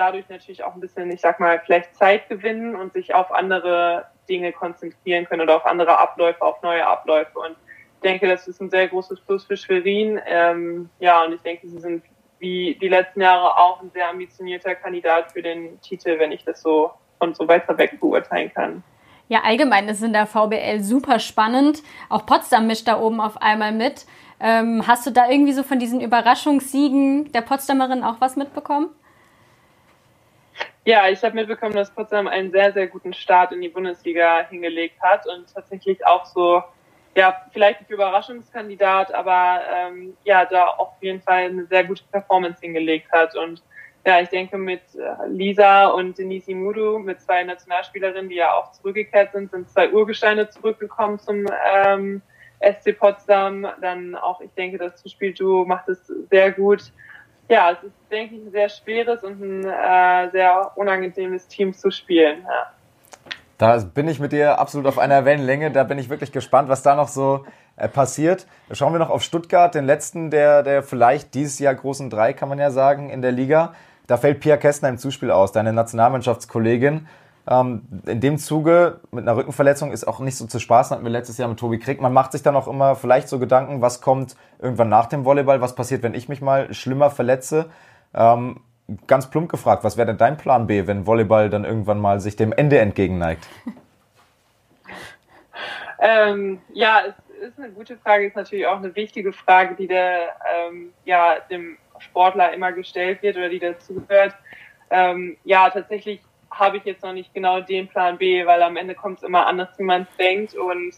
[0.00, 4.06] dadurch natürlich auch ein bisschen, ich sag mal, vielleicht Zeit gewinnen und sich auf andere
[4.30, 7.38] Dinge konzentrieren können oder auf andere Abläufe, auf neue Abläufe.
[7.38, 7.54] Und
[8.02, 10.18] denke, das ist ein sehr großes Plus für Schwerin.
[10.26, 12.02] Ähm, ja, und ich denke, sie sind
[12.38, 16.62] wie die letzten Jahre auch ein sehr ambitionierter Kandidat für den Titel, wenn ich das
[16.62, 18.82] so von so weiter weg beurteilen kann.
[19.28, 21.82] Ja, allgemein ist in der VBL super spannend.
[22.08, 24.06] Auch Potsdam mischt da oben auf einmal mit.
[24.40, 28.88] Ähm, hast du da irgendwie so von diesen Überraschungssiegen der Potsdamerin auch was mitbekommen?
[30.84, 35.00] Ja, ich habe mitbekommen, dass Potsdam einen sehr, sehr guten Start in die Bundesliga hingelegt
[35.02, 36.62] hat und tatsächlich auch so
[37.16, 42.60] ja, vielleicht nicht Überraschungskandidat, aber ähm, ja, da auf jeden Fall eine sehr gute Performance
[42.60, 43.36] hingelegt hat.
[43.36, 43.62] Und
[44.06, 48.70] ja, ich denke mit äh, Lisa und Denise Mudu, mit zwei Nationalspielerinnen, die ja auch
[48.72, 52.22] zurückgekehrt sind, sind zwei Urgesteine zurückgekommen zum ähm,
[52.60, 53.66] SC Potsdam.
[53.80, 56.92] Dann auch, ich denke, das Zuspielduo macht es sehr gut.
[57.50, 61.90] Ja, es ist, denke ich, ein sehr schweres und ein äh, sehr unangenehmes Team zu
[61.90, 62.42] spielen.
[62.44, 62.70] Ja.
[63.58, 65.72] Da bin ich mit dir absolut auf einer Wellenlänge.
[65.72, 67.44] Da bin ich wirklich gespannt, was da noch so
[67.76, 68.46] äh, passiert.
[68.70, 72.48] Schauen wir noch auf Stuttgart, den letzten der, der vielleicht dieses Jahr großen drei, kann
[72.48, 73.74] man ja sagen, in der Liga.
[74.06, 77.08] Da fällt Pia Kästner im Zuspiel aus, deine Nationalmannschaftskollegin.
[77.50, 81.10] Ähm, in dem Zuge mit einer Rückenverletzung ist auch nicht so zu spaßen, hatten wir
[81.10, 82.00] letztes Jahr mit Tobi Krieg.
[82.00, 85.60] Man macht sich dann auch immer vielleicht so Gedanken, was kommt irgendwann nach dem Volleyball,
[85.60, 87.68] was passiert, wenn ich mich mal schlimmer verletze.
[88.14, 88.60] Ähm,
[89.08, 92.36] ganz plump gefragt, was wäre denn dein Plan B, wenn Volleyball dann irgendwann mal sich
[92.36, 93.48] dem Ende entgegenneigt?
[95.98, 97.02] ähm, ja,
[97.40, 100.36] es ist eine gute Frage, ist natürlich auch eine wichtige Frage, die der,
[100.68, 104.36] ähm, ja, dem Sportler immer gestellt wird oder die dazugehört.
[104.90, 108.94] Ähm, ja, tatsächlich habe ich jetzt noch nicht genau den Plan B, weil am Ende
[108.94, 110.54] kommt es immer anders, wie man es denkt.
[110.54, 110.94] Und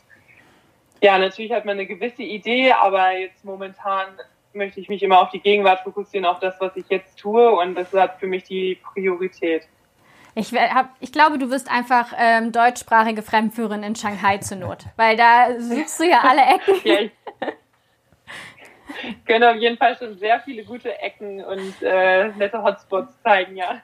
[1.00, 4.06] ja, natürlich hat man eine gewisse Idee, aber jetzt momentan
[4.54, 7.50] möchte ich mich immer auf die Gegenwart fokussieren, auf das, was ich jetzt tue.
[7.50, 9.66] Und das hat für mich die Priorität.
[10.34, 15.16] Ich, hab, ich glaube, du wirst einfach ähm, deutschsprachige Fremdführerin in Shanghai zur Not, weil
[15.16, 16.80] da suchst du ja alle Ecken.
[16.84, 17.10] ja, ich
[19.26, 23.80] können auf jeden Fall schon sehr viele gute Ecken und äh, nette Hotspots zeigen, ja.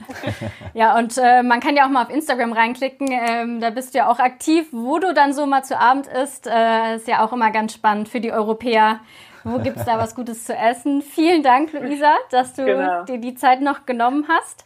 [0.75, 3.09] Ja, und äh, man kann ja auch mal auf Instagram reinklicken.
[3.11, 6.47] Ähm, da bist du ja auch aktiv, wo du dann so mal zu Abend isst.
[6.47, 9.01] Äh, ist ja auch immer ganz spannend für die Europäer,
[9.45, 11.03] wo gibt es da was Gutes zu essen?
[11.03, 13.05] Vielen Dank, Luisa, dass du genau.
[13.05, 14.65] dir die Zeit noch genommen hast.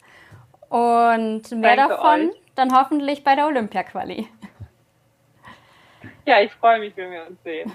[0.68, 2.36] Und mehr Danke davon euch.
[2.54, 4.26] dann hoffentlich bei der Olympia-Quali.
[6.24, 7.72] Ja, ich freue mich, wenn wir uns sehen.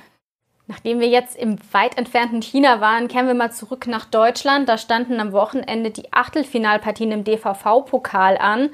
[0.67, 4.67] Nachdem wir jetzt im weit entfernten China waren, kehren wir mal zurück nach Deutschland.
[4.67, 8.69] Da standen am Wochenende die Achtelfinalpartien im DVV-Pokal an.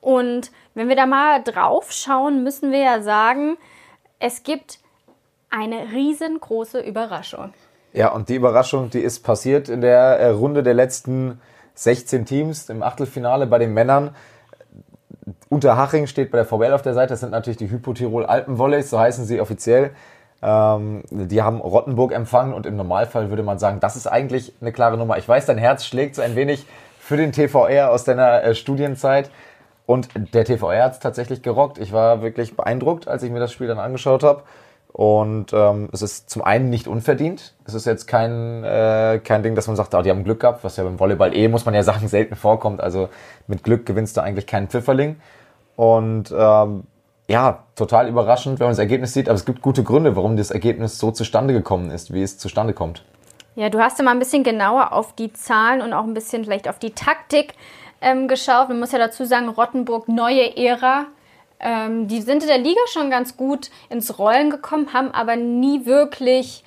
[0.00, 3.56] Und wenn wir da mal drauf schauen, müssen wir ja sagen,
[4.20, 4.78] es gibt
[5.50, 7.52] eine riesengroße Überraschung.
[7.92, 11.40] Ja, und die Überraschung, die ist passiert in der äh, Runde der letzten
[11.74, 14.14] 16 Teams im Achtelfinale bei den Männern.
[15.48, 17.10] Unterhaching steht bei der VBL auf der Seite.
[17.10, 19.90] Das sind natürlich die Hypotirol Alpenvolleys, so heißen sie offiziell.
[20.44, 24.72] Ähm, die haben Rottenburg empfangen und im Normalfall würde man sagen, das ist eigentlich eine
[24.72, 25.16] klare Nummer.
[25.16, 26.66] Ich weiß, dein Herz schlägt so ein wenig
[26.98, 29.30] für den TVR aus deiner äh, Studienzeit.
[29.86, 31.78] Und der TVR hat es tatsächlich gerockt.
[31.78, 34.42] Ich war wirklich beeindruckt, als ich mir das Spiel dann angeschaut habe.
[34.92, 37.54] Und ähm, es ist zum einen nicht unverdient.
[37.64, 40.62] Es ist jetzt kein, äh, kein Ding, dass man sagt, ah, die haben Glück gehabt,
[40.62, 42.80] was ja beim Volleyball eh, muss man ja sagen, selten vorkommt.
[42.80, 43.08] Also
[43.46, 45.16] mit Glück gewinnst du eigentlich keinen Pfifferling.
[45.76, 46.84] Und ähm,
[47.28, 49.28] ja, total überraschend, wenn man das Ergebnis sieht.
[49.28, 52.74] Aber es gibt gute Gründe, warum das Ergebnis so zustande gekommen ist, wie es zustande
[52.74, 53.04] kommt.
[53.56, 56.44] Ja, du hast ja mal ein bisschen genauer auf die Zahlen und auch ein bisschen
[56.44, 57.54] vielleicht auf die Taktik
[58.00, 58.68] ähm, geschaut.
[58.68, 61.06] Man muss ja dazu sagen, Rottenburg, neue Ära
[61.64, 65.86] ähm, die sind in der Liga schon ganz gut ins Rollen gekommen, haben aber nie
[65.86, 66.62] wirklich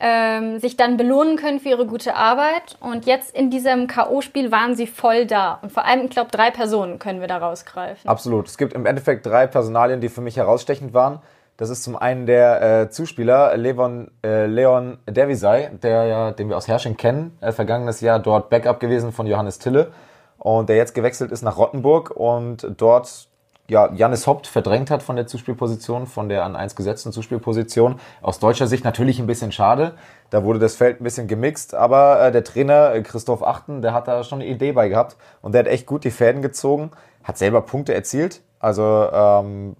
[0.00, 2.76] ähm, sich dann belohnen können für ihre gute Arbeit.
[2.80, 5.58] Und jetzt in diesem K.O.-Spiel waren sie voll da.
[5.62, 8.08] Und vor allem, ich glaube, drei Personen können wir da rausgreifen.
[8.08, 8.48] Absolut.
[8.48, 11.20] Es gibt im Endeffekt drei Personalien, die für mich herausstechend waren.
[11.58, 16.56] Das ist zum einen der äh, Zuspieler Leon, äh, Leon Dervisay, der ja, den wir
[16.56, 19.92] aus Hersching kennen, äh, vergangenes Jahr dort Backup gewesen von Johannes Tille
[20.38, 23.28] und der jetzt gewechselt ist nach Rottenburg und dort
[23.70, 28.00] ja, Janis Haupt verdrängt hat von der Zuspielposition, von der an 1 gesetzten Zuspielposition.
[28.20, 29.94] Aus deutscher Sicht natürlich ein bisschen schade.
[30.30, 33.94] Da wurde das Feld ein bisschen gemixt, aber äh, der Trainer äh, Christoph Achten, der
[33.94, 36.90] hat da schon eine Idee bei gehabt und der hat echt gut die Fäden gezogen,
[37.22, 38.42] hat selber Punkte erzielt.
[38.58, 39.76] Also ähm,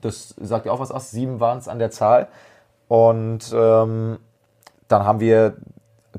[0.00, 1.10] das sagt ja auch was aus.
[1.10, 2.28] Sieben waren es an der Zahl.
[2.88, 4.18] Und ähm,
[4.88, 5.58] dann haben wir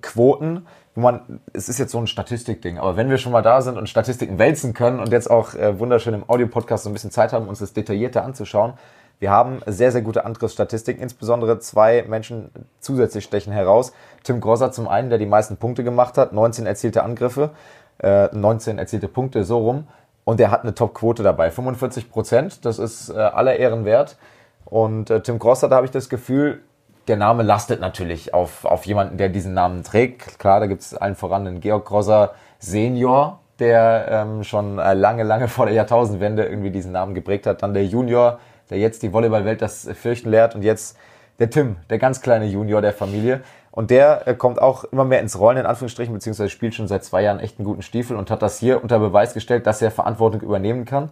[0.02, 3.62] Quoten, wo man, es ist jetzt so ein Statistikding, aber wenn wir schon mal da
[3.62, 7.12] sind und Statistiken wälzen können und jetzt auch äh, wunderschön im Audiopodcast so ein bisschen
[7.12, 8.74] Zeit haben, uns das detaillierter anzuschauen,
[9.20, 13.92] wir haben sehr, sehr gute Angriffsstatistiken, insbesondere zwei Menschen zusätzlich stechen heraus.
[14.24, 17.52] Tim Grosser zum einen, der die meisten Punkte gemacht hat, 19 erzielte Angriffe,
[17.98, 19.88] äh, 19 erzielte Punkte, so rum.
[20.24, 24.18] Und er hat eine Top-Quote dabei, 45 Prozent, das ist äh, aller Ehren wert.
[24.64, 26.62] Und äh, Tim Grosser, da habe ich das Gefühl,
[27.10, 30.40] der Name lastet natürlich auf, auf jemanden, der diesen Namen trägt.
[30.40, 35.24] Klar, da gibt es allen voran einen Georg Grosser Senior, der ähm, schon äh, lange,
[35.24, 37.64] lange vor der Jahrtausendwende irgendwie diesen Namen geprägt hat.
[37.64, 40.56] Dann der Junior, der jetzt die Volleyballwelt das Fürchten lehrt.
[40.56, 40.98] Und jetzt
[41.40, 43.42] der Tim, der ganz kleine Junior der Familie.
[43.72, 47.04] Und der äh, kommt auch immer mehr ins Rollen, in Anführungsstrichen, beziehungsweise spielt schon seit
[47.04, 49.90] zwei Jahren echt einen guten Stiefel und hat das hier unter Beweis gestellt, dass er
[49.90, 51.10] Verantwortung übernehmen kann.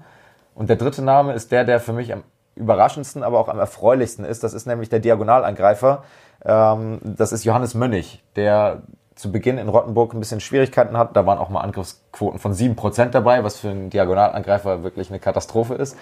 [0.54, 2.24] Und der dritte Name ist der, der für mich am
[2.58, 4.44] überraschendsten, aber auch am erfreulichsten ist.
[4.44, 6.04] Das ist nämlich der Diagonalangreifer.
[6.46, 8.82] Ähm, das ist Johannes Mönnig, der
[9.16, 11.16] zu Beginn in Rottenburg ein bisschen Schwierigkeiten hat.
[11.16, 15.74] Da waren auch mal Angriffsquoten von 7% dabei, was für einen Diagonalangreifer wirklich eine Katastrophe
[15.74, 15.98] ist.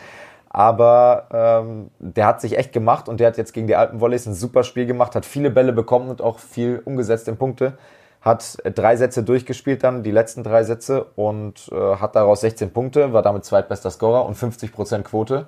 [0.50, 4.34] Aber ähm, der hat sich echt gemacht und der hat jetzt gegen die Alpenvolleys ein
[4.34, 7.78] super Spiel gemacht, hat viele Bälle bekommen und auch viel umgesetzt in Punkte.
[8.22, 13.14] Hat drei Sätze durchgespielt dann, die letzten drei Sätze und äh, hat daraus 16 Punkte,
[13.14, 15.48] war damit zweitbester Scorer und 50% Quote.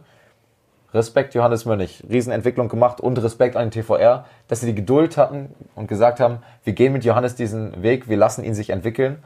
[0.93, 5.53] Respekt Johannes Mönnig, Riesenentwicklung gemacht und Respekt an den TVR, dass sie die Geduld hatten
[5.75, 9.17] und gesagt haben, wir gehen mit Johannes diesen Weg, wir lassen ihn sich entwickeln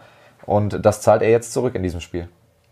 [0.45, 2.28] und das zahlt er jetzt zurück in diesem Spiel.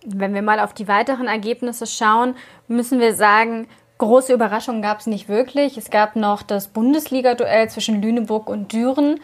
[0.05, 2.35] Wenn wir mal auf die weiteren Ergebnisse schauen,
[2.67, 3.67] müssen wir sagen,
[3.99, 5.77] große Überraschungen gab es nicht wirklich.
[5.77, 9.19] Es gab noch das Bundesliga-Duell zwischen Lüneburg und Düren.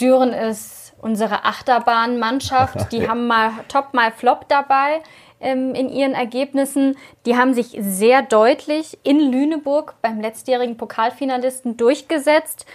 [0.00, 2.92] Düren ist unsere Achterbahnmannschaft.
[2.92, 5.00] Die haben mal Top, mal Flop dabei
[5.40, 6.96] ähm, in ihren Ergebnissen.
[7.26, 12.66] Die haben sich sehr deutlich in Lüneburg beim letztjährigen Pokalfinalisten durchgesetzt.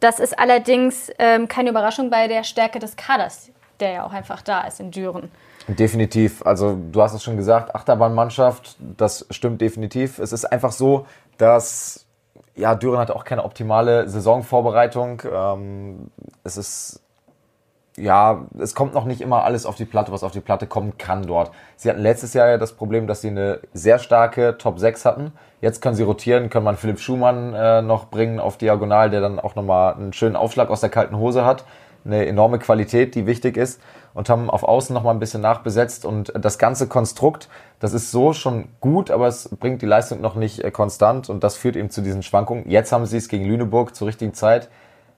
[0.00, 4.42] Das ist allerdings ähm, keine Überraschung bei der Stärke des Kaders, der ja auch einfach
[4.42, 5.30] da ist in Düren.
[5.68, 6.44] Definitiv.
[6.44, 10.18] Also du hast es schon gesagt, Achterbahnmannschaft, das stimmt definitiv.
[10.18, 11.06] Es ist einfach so,
[11.38, 12.06] dass
[12.54, 15.22] ja, Düren hat auch keine optimale Saisonvorbereitung.
[15.32, 16.10] Ähm,
[16.44, 17.00] es ist
[17.96, 20.96] ja, es kommt noch nicht immer alles auf die Platte, was auf die Platte kommen
[20.96, 21.50] kann dort.
[21.76, 25.32] Sie hatten letztes Jahr ja das Problem, dass sie eine sehr starke Top 6 hatten.
[25.60, 29.38] Jetzt können sie rotieren, können man Philipp Schumann äh, noch bringen auf Diagonal, der dann
[29.38, 31.64] auch nochmal einen schönen Aufschlag aus der kalten Hose hat.
[32.04, 33.80] Eine enorme Qualität, die wichtig ist.
[34.14, 36.04] Und haben auf Außen nochmal ein bisschen nachbesetzt.
[36.04, 40.34] Und das ganze Konstrukt, das ist so schon gut, aber es bringt die Leistung noch
[40.34, 41.28] nicht äh, konstant.
[41.28, 42.68] Und das führt eben zu diesen Schwankungen.
[42.68, 44.70] Jetzt haben sie es gegen Lüneburg zur richtigen Zeit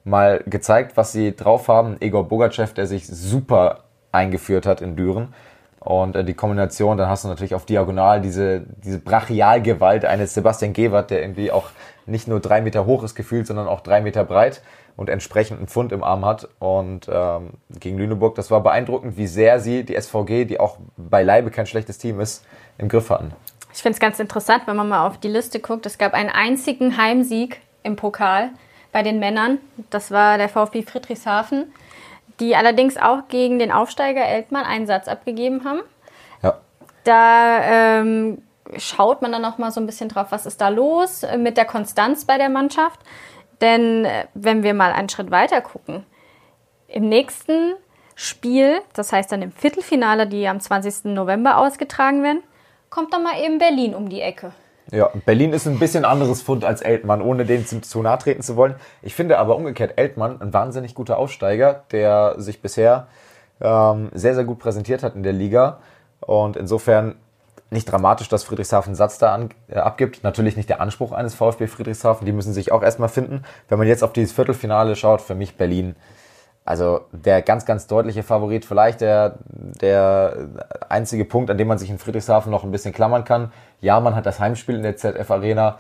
[0.05, 1.97] mal gezeigt, was sie drauf haben.
[2.01, 5.35] Egor Bogachev, der sich super eingeführt hat in Düren.
[5.81, 10.73] Und äh, die Kombination, dann hast du natürlich auf Diagonal diese, diese Brachialgewalt eines Sebastian
[10.73, 11.69] Gewert, der irgendwie auch
[12.07, 14.63] nicht nur drei Meter hoch ist gefühlt, sondern auch drei Meter breit
[14.97, 16.49] und entsprechend einen Pfund im Arm hat.
[16.59, 21.51] Und ähm, gegen Lüneburg, das war beeindruckend, wie sehr sie die SVG, die auch beileibe
[21.51, 22.47] kein schlechtes Team ist,
[22.79, 23.33] im Griff hatten.
[23.73, 25.85] Ich finde es ganz interessant, wenn man mal auf die Liste guckt.
[25.85, 28.51] Es gab einen einzigen Heimsieg im Pokal
[28.95, 29.59] bei den Männern.
[29.91, 31.75] Das war der VfB Friedrichshafen,
[32.39, 35.81] die allerdings auch gegen den Aufsteiger Eltmann einen Satz abgegeben haben.
[36.45, 36.61] Ja.
[37.03, 38.41] Da ähm,
[38.77, 41.65] schaut man dann noch mal so ein bisschen drauf, was ist da los mit der
[41.65, 43.01] Konstanz bei der Mannschaft.
[43.61, 46.07] Denn äh, wenn wir mal einen Schritt weiter gucken,
[46.87, 47.75] im nächsten
[48.15, 51.07] Spiel, das heißt dann im Viertelfinale, die am 20.
[51.07, 52.45] November ausgetragen werden,
[52.91, 54.53] kommt dann mal eben Berlin um die Ecke.
[54.91, 58.57] Ja, Berlin ist ein bisschen anderes Fund als Eltmann, ohne zu, zu nahe treten zu
[58.57, 58.75] wollen.
[59.03, 63.07] Ich finde aber umgekehrt Eltmann ein wahnsinnig guter Aufsteiger, der sich bisher
[63.61, 65.79] ähm, sehr, sehr gut präsentiert hat in der Liga.
[66.21, 67.15] Und insofern
[67.71, 70.23] nicht dramatisch, dass Friedrichshafen Satz da an, äh, abgibt.
[70.23, 72.27] Natürlich nicht der Anspruch eines VfB Friedrichshafen.
[72.27, 73.43] Die müssen sich auch erstmal finden.
[73.69, 75.97] Wenn man jetzt auf dieses Viertelfinale schaut, für mich Berlin
[76.65, 80.49] also der ganz, ganz deutliche Favorit, vielleicht der, der
[80.89, 83.53] einzige Punkt, an dem man sich in Friedrichshafen noch ein bisschen klammern kann.
[83.81, 85.79] Ja, man hat das Heimspiel in der ZF Arena.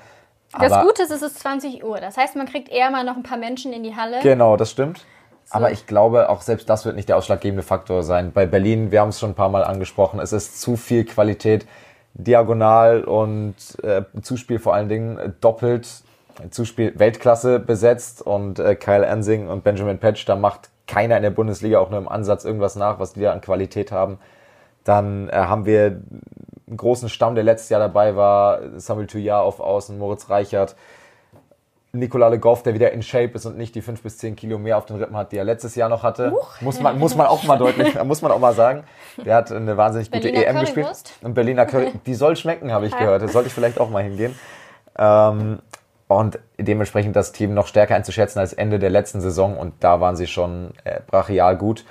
[0.61, 2.01] Das Gute ist, es ist 20 Uhr.
[2.01, 4.21] Das heißt, man kriegt eher mal noch ein paar Menschen in die Halle.
[4.23, 5.05] Genau, das stimmt.
[5.47, 5.57] So.
[5.57, 8.33] Aber ich glaube, auch selbst das wird nicht der ausschlaggebende Faktor sein.
[8.33, 11.67] Bei Berlin, wir haben es schon ein paar Mal angesprochen, es ist zu viel Qualität,
[12.15, 15.89] diagonal und äh, Zuspiel vor allen Dingen doppelt.
[16.51, 21.31] Zuspiel Weltklasse besetzt und äh, Kyle Ensing und Benjamin Patch, da macht keiner in der
[21.31, 24.19] Bundesliga auch nur im Ansatz irgendwas nach, was die da an Qualität haben.
[24.85, 26.03] Dann äh, haben wir
[26.67, 28.61] einen großen Stamm, der letztes Jahr dabei war.
[28.77, 30.77] Samuel Tuyar auf Außen, Moritz Reichert,
[31.93, 34.59] Nicolas Le Goff, der wieder in Shape ist und nicht die 5 bis 10 Kilo
[34.59, 36.33] mehr auf den Rippen hat, die er letztes Jahr noch hatte.
[36.61, 38.85] Muss man, muss man auch mal deutlich, muss man auch mal sagen.
[39.25, 40.87] Der hat eine wahnsinnig gute Berliner EM gespielt.
[40.87, 41.13] Currywurst?
[41.23, 43.23] Und Berliner Curry, die soll schmecken, habe ich gehört.
[43.23, 44.35] Da sollte ich vielleicht auch mal hingehen.
[44.99, 45.61] Ähm,
[46.09, 49.57] und dementsprechend das Team noch stärker einzuschätzen als Ende der letzten Saison.
[49.57, 51.85] Und da waren sie schon äh, brachial gut.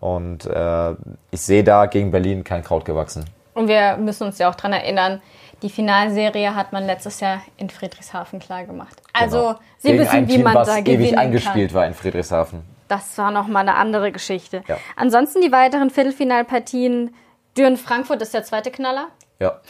[0.00, 0.90] Und äh,
[1.30, 3.24] ich sehe da gegen Berlin kein Kraut gewachsen.
[3.54, 5.20] Und wir müssen uns ja auch dran erinnern,
[5.62, 9.02] die Finalserie hat man letztes Jahr in Friedrichshafen klar gemacht.
[9.12, 9.58] Also Genau.
[9.78, 11.80] sie Gegen wissen, wie Team, man was da ewig gewinnen eingespielt kann.
[11.80, 12.62] war in Friedrichshafen.
[12.86, 14.62] Das war nochmal eine andere Geschichte.
[14.68, 14.76] Ja.
[14.96, 17.14] Ansonsten die weiteren Viertelfinalpartien.
[17.56, 19.08] Düren-Frankfurt ist der zweite Knaller.
[19.40, 19.60] Ja.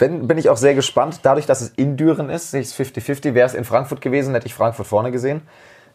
[0.00, 1.20] Wenn, bin ich auch sehr gespannt.
[1.22, 3.34] Dadurch, dass es in Düren ist, sehe ich es 50-50.
[3.34, 5.42] Wäre es in Frankfurt gewesen, hätte ich Frankfurt vorne gesehen.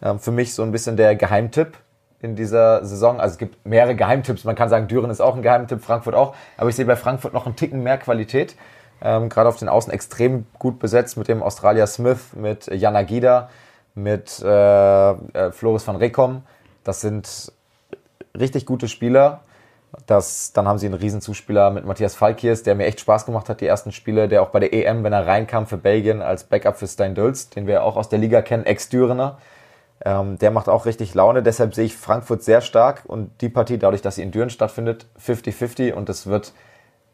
[0.01, 1.77] Ähm, für mich so ein bisschen der Geheimtipp
[2.21, 3.19] in dieser Saison.
[3.19, 4.43] Also es gibt mehrere Geheimtipps.
[4.43, 6.35] Man kann sagen, Düren ist auch ein Geheimtipp, Frankfurt auch.
[6.57, 8.55] Aber ich sehe bei Frankfurt noch einen Ticken mehr Qualität.
[9.01, 13.49] Ähm, Gerade auf den Außen extrem gut besetzt mit dem Australier Smith, mit Jana Gida,
[13.95, 16.43] mit äh, äh, Floris van Rekom.
[16.83, 17.51] Das sind
[18.37, 19.41] richtig gute Spieler.
[20.07, 23.49] Das, dann haben sie einen riesen Zuspieler mit Matthias Falkiers, der mir echt Spaß gemacht
[23.49, 26.43] hat, die ersten Spiele, der auch bei der EM, wenn er reinkam für Belgien als
[26.43, 29.37] Backup für Stein Dölz, den wir auch aus der Liga kennen, Ex-Dürener.
[30.03, 33.77] Ähm, der macht auch richtig Laune, deshalb sehe ich Frankfurt sehr stark und die Partie,
[33.77, 36.53] dadurch, dass sie in Düren stattfindet, 50-50 und es wird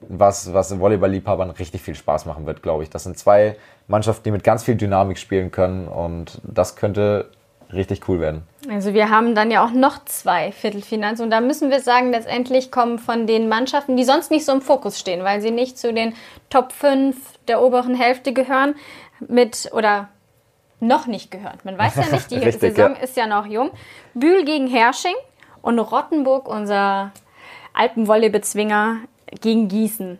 [0.01, 2.89] was, was Volleyball-Liebhabern richtig viel Spaß machen wird, glaube ich.
[2.89, 3.55] Das sind zwei
[3.87, 7.29] Mannschaften, die mit ganz viel Dynamik spielen können und das könnte
[7.73, 8.43] richtig cool werden.
[8.69, 12.71] Also wir haben dann ja auch noch zwei Viertelfinals und da müssen wir sagen, letztendlich
[12.71, 15.93] kommen von den Mannschaften, die sonst nicht so im Fokus stehen, weil sie nicht zu
[15.93, 16.13] den
[16.49, 17.15] Top 5
[17.47, 18.75] der oberen Hälfte gehören,
[19.19, 20.09] mit oder
[20.79, 21.63] noch nicht gehört.
[21.63, 23.01] Man weiß ja nicht, die Richtig, Saison ja.
[23.01, 23.71] ist ja noch jung.
[24.13, 25.15] Bühl gegen Hersching
[25.61, 27.11] und Rottenburg, unser
[27.73, 28.97] Alpenvolley-Bezwinger,
[29.41, 30.17] gegen Gießen.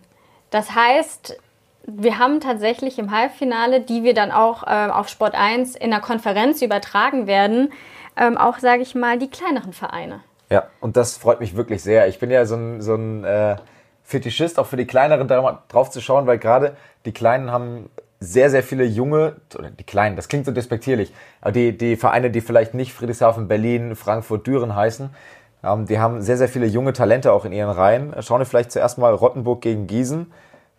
[0.52, 1.38] Das heißt,
[1.86, 6.00] wir haben tatsächlich im Halbfinale, die wir dann auch ähm, auf Sport 1 in der
[6.00, 7.72] Konferenz übertragen werden,
[8.18, 10.22] ähm, auch, sage ich mal, die kleineren Vereine.
[10.50, 12.08] Ja, und das freut mich wirklich sehr.
[12.08, 13.56] Ich bin ja so ein, so ein äh,
[14.04, 15.28] Fetischist, auch für die Kleineren
[15.70, 17.90] drauf zu schauen, weil gerade die Kleinen haben
[18.20, 22.30] sehr, sehr viele junge, oder die Kleinen, das klingt so despektierlich, aber die, die Vereine,
[22.30, 25.10] die vielleicht nicht Friedrichshafen, Berlin, Frankfurt, Düren heißen,
[25.64, 28.14] ähm, die haben sehr, sehr viele junge Talente auch in ihren Reihen.
[28.20, 30.32] Schauen wir vielleicht zuerst mal Rottenburg gegen Gießen.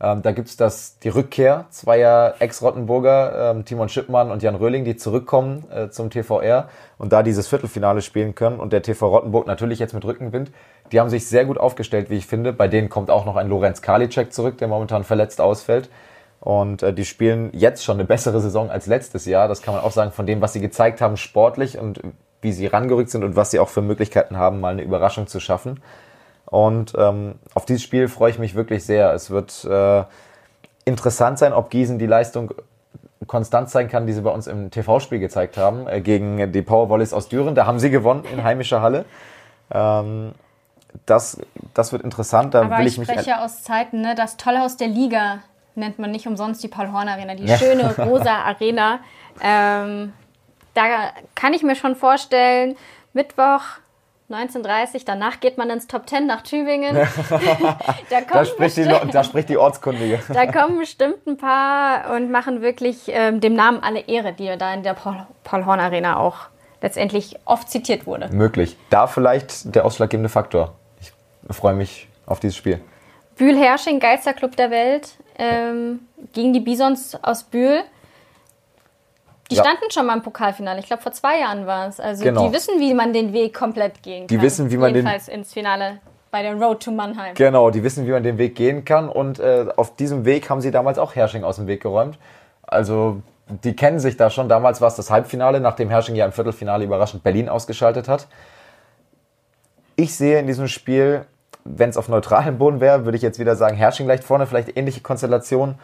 [0.03, 4.97] Ähm, da gibt's das, die Rückkehr zweier Ex-Rottenburger, ähm, Timon Schippmann und Jan Röhling, die
[4.97, 8.59] zurückkommen äh, zum TVR und da dieses Viertelfinale spielen können.
[8.59, 10.51] Und der TV Rottenburg natürlich jetzt mit Rückenwind.
[10.91, 12.53] Die haben sich sehr gut aufgestellt, wie ich finde.
[12.53, 15.89] Bei denen kommt auch noch ein Lorenz Karliczek zurück, der momentan verletzt ausfällt.
[16.41, 19.47] Und äh, die spielen jetzt schon eine bessere Saison als letztes Jahr.
[19.47, 22.01] Das kann man auch sagen, von dem, was sie gezeigt haben, sportlich und
[22.41, 25.39] wie sie rangerückt sind und was sie auch für Möglichkeiten haben, mal eine Überraschung zu
[25.39, 25.81] schaffen.
[26.53, 29.15] Und ähm, auf dieses Spiel freue ich mich wirklich sehr.
[29.15, 30.05] Es wird äh,
[30.85, 32.53] interessant sein, ob Gießen die Leistung
[33.27, 37.15] konstant sein kann, die sie bei uns im TV-Spiel gezeigt haben, äh, gegen die Powervolleys
[37.15, 37.55] aus Düren.
[37.55, 39.07] Da haben sie gewonnen in heimischer Halle.
[39.73, 40.33] Ähm,
[41.07, 41.41] das,
[41.73, 42.53] das wird interessant.
[42.53, 44.15] Da Aber will ich ich spreche ja aus Zeiten, ne?
[44.15, 45.39] das Tollhaus der Liga
[45.75, 47.57] nennt man nicht umsonst die Paul-Horn Arena, die Ja.
[47.57, 49.01] schöne rosa Arena.
[49.41, 50.13] Ähm,
[50.75, 50.83] da
[51.35, 52.77] kann ich mir schon vorstellen,
[53.15, 53.63] Mittwoch
[54.33, 56.97] 19.30 danach geht man ins Top 10 nach Tübingen.
[58.11, 60.21] da, da spricht, die, da spricht die Ortskundige.
[60.33, 64.73] da kommen bestimmt ein paar und machen wirklich ähm, dem Namen alle Ehre, die da
[64.75, 66.49] in der Paul- Paul-Horn Arena auch
[66.81, 68.29] letztendlich oft zitiert wurde.
[68.33, 68.77] Möglich.
[68.91, 70.75] Da vielleicht der ausschlaggebende Faktor.
[71.01, 71.13] Ich
[71.55, 72.81] freue mich auf dieses Spiel.
[73.37, 76.01] Bühl-Hersching, geilster Club der Welt, ähm,
[76.33, 77.83] gegen die Bisons aus Bühl.
[79.53, 79.65] Die Ja.
[79.65, 80.81] standen schon mal im Pokalfinale.
[80.81, 82.01] Ich glaube, vor zwei Jahren war es.
[82.01, 82.47] Also Genau.
[82.49, 84.45] die wissen, wie man den Weg komplett gehen Die kann.
[84.45, 85.99] wissen, wie man den- Jedenfalls ins Finale
[86.31, 87.35] bei der Road to Mannheim.
[87.35, 89.09] Genau, die wissen, wie man den Weg gehen kann.
[89.11, 92.19] Und äh, auf diesem Weg haben sie damals auch Hersching aus dem Weg geräumt.
[92.63, 94.49] Also die kennen sich da schon.
[94.49, 98.27] Damals war es das Halbfinale, nachdem Hersching ja im Viertelfinale überraschend Berlin ausgeschaltet hat.
[99.97, 101.27] Ich sehe in diesem Spiel,
[101.65, 104.77] wenn es auf neutralem Boden wäre, würde ich jetzt wieder sagen, Hersching leicht vorne, vielleicht
[104.77, 105.75] ähnliche Konstellation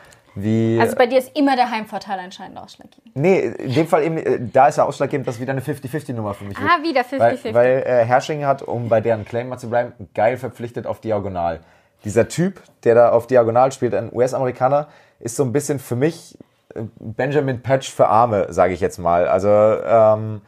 [0.42, 0.79] wie.
[0.81, 3.14] Also bei dir ist immer der Heimvorteil anscheinend ausschlaggebend.
[3.14, 6.44] nee, in dem Fall eben, äh, da ist ja ausschlaggebend, dass wieder eine 50-50-Nummer für
[6.44, 6.70] mich wird.
[6.70, 7.44] Ah, wieder 50-50.
[7.44, 11.01] Weil, weil äh, Hersching hat, um bei deren Claim mal zu bleiben, geil verpflichtet auf
[11.01, 11.61] Diagonal.
[12.05, 14.88] Dieser Typ, der da auf Diagonal spielt, ein US-Amerikaner,
[15.20, 16.38] ist so ein bisschen für mich
[16.74, 19.27] äh, Benjamin Patch für Arme, sage ich jetzt mal.
[19.29, 20.40] Also ähm,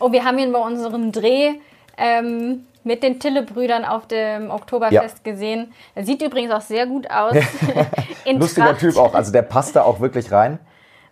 [0.00, 1.52] Oh, wir haben ihn bei unserem Dreh
[1.96, 5.32] ähm, mit den Tille-Brüdern auf dem Oktoberfest Ja.
[5.32, 5.72] gesehen.
[5.94, 7.34] Er sieht übrigens auch sehr gut aus.
[8.26, 8.80] Lustiger Tracht.
[8.80, 9.14] Typ auch.
[9.14, 10.58] Also der passt da auch wirklich rein.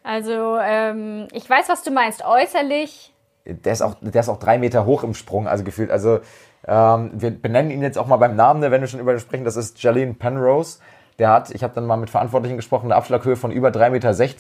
[0.03, 2.25] Also, ähm, ich weiß, was du meinst.
[2.25, 3.13] Äußerlich,
[3.45, 5.91] Der ist auch, der ist auch drei Meter hoch im Sprung, also gefühlt.
[5.91, 6.21] Also
[6.67, 9.21] ähm, wir benennen ihn jetzt auch mal beim Namen, ne, wenn wir schon über ihn
[9.21, 9.45] sprechen.
[9.45, 10.79] Das ist Jalene Penrose.
[11.19, 13.91] Der hat, ich habe dann mal mit Verantwortlichen gesprochen, eine Abschlaghöhe von über 3,60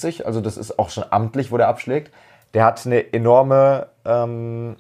[0.07, 0.27] Meter.
[0.27, 2.11] Also das ist auch schon amtlich, wo der abschlägt.
[2.55, 4.77] Der hat eine enorme ähm,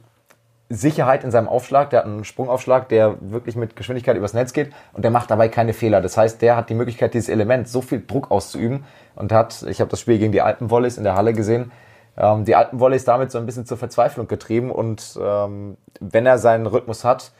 [0.70, 1.90] Sicherheit in seinem Aufschlag.
[1.90, 5.48] Der hat einen Sprungaufschlag, der wirklich mit Geschwindigkeit übers Netz geht und der macht dabei
[5.48, 6.00] keine Fehler.
[6.00, 8.84] Das heißt, der hat die Möglichkeit, dieses Element so viel Druck auszuüben
[9.16, 11.72] und hat, ich habe das Spiel gegen die Alpenvolleys in der Halle gesehen,
[12.16, 16.66] ähm, die Alpenvolleys damit so ein bisschen zur Verzweiflung getrieben und ähm, wenn er seinen
[16.66, 17.32] Rhythmus hat,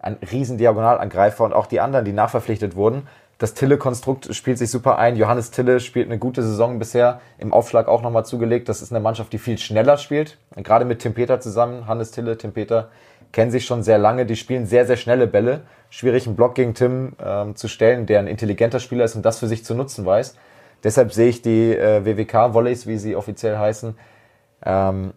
[0.00, 3.06] ein riesen Diagonalangreifer und auch die anderen, die nachverpflichtet wurden,
[3.38, 5.16] das Tille-Konstrukt spielt sich super ein.
[5.16, 8.68] Johannes Tille spielt eine gute Saison bisher, im Aufschlag auch nochmal zugelegt.
[8.68, 10.38] Das ist eine Mannschaft, die viel schneller spielt.
[10.56, 12.88] Gerade mit Tim Peter zusammen, Hannes Tille, Tim Peter,
[13.30, 14.26] kennen sich schon sehr lange.
[14.26, 15.60] Die spielen sehr, sehr schnelle Bälle.
[15.88, 19.38] Schwierig, einen Block gegen Tim ähm, zu stellen, der ein intelligenter Spieler ist und das
[19.38, 20.36] für sich zu nutzen weiß.
[20.82, 23.96] Deshalb sehe ich die äh, WWK-Volleys, wie sie offiziell heißen,
[24.66, 25.12] ähm,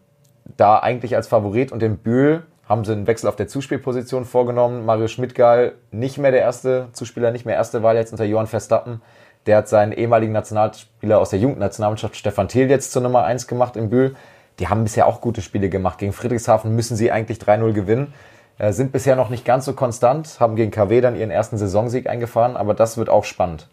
[0.57, 4.85] da eigentlich als Favorit und den Bühl haben sie einen Wechsel auf der Zuspielposition vorgenommen.
[4.85, 9.01] Mario Schmidtgeil nicht mehr der erste Zuspieler, nicht mehr erste Wahl jetzt unter Johann Verstappen.
[9.45, 13.75] Der hat seinen ehemaligen Nationalspieler aus der Jugendnationalmannschaft Stefan Thiel jetzt zur Nummer 1 gemacht
[13.75, 14.15] in Bühl.
[14.59, 15.99] Die haben bisher auch gute Spiele gemacht.
[15.99, 18.13] Gegen Friedrichshafen müssen sie eigentlich 3-0 gewinnen.
[18.57, 22.07] Äh, sind bisher noch nicht ganz so konstant, haben gegen KW dann ihren ersten Saisonsieg
[22.07, 23.67] eingefahren, aber das wird auch spannend.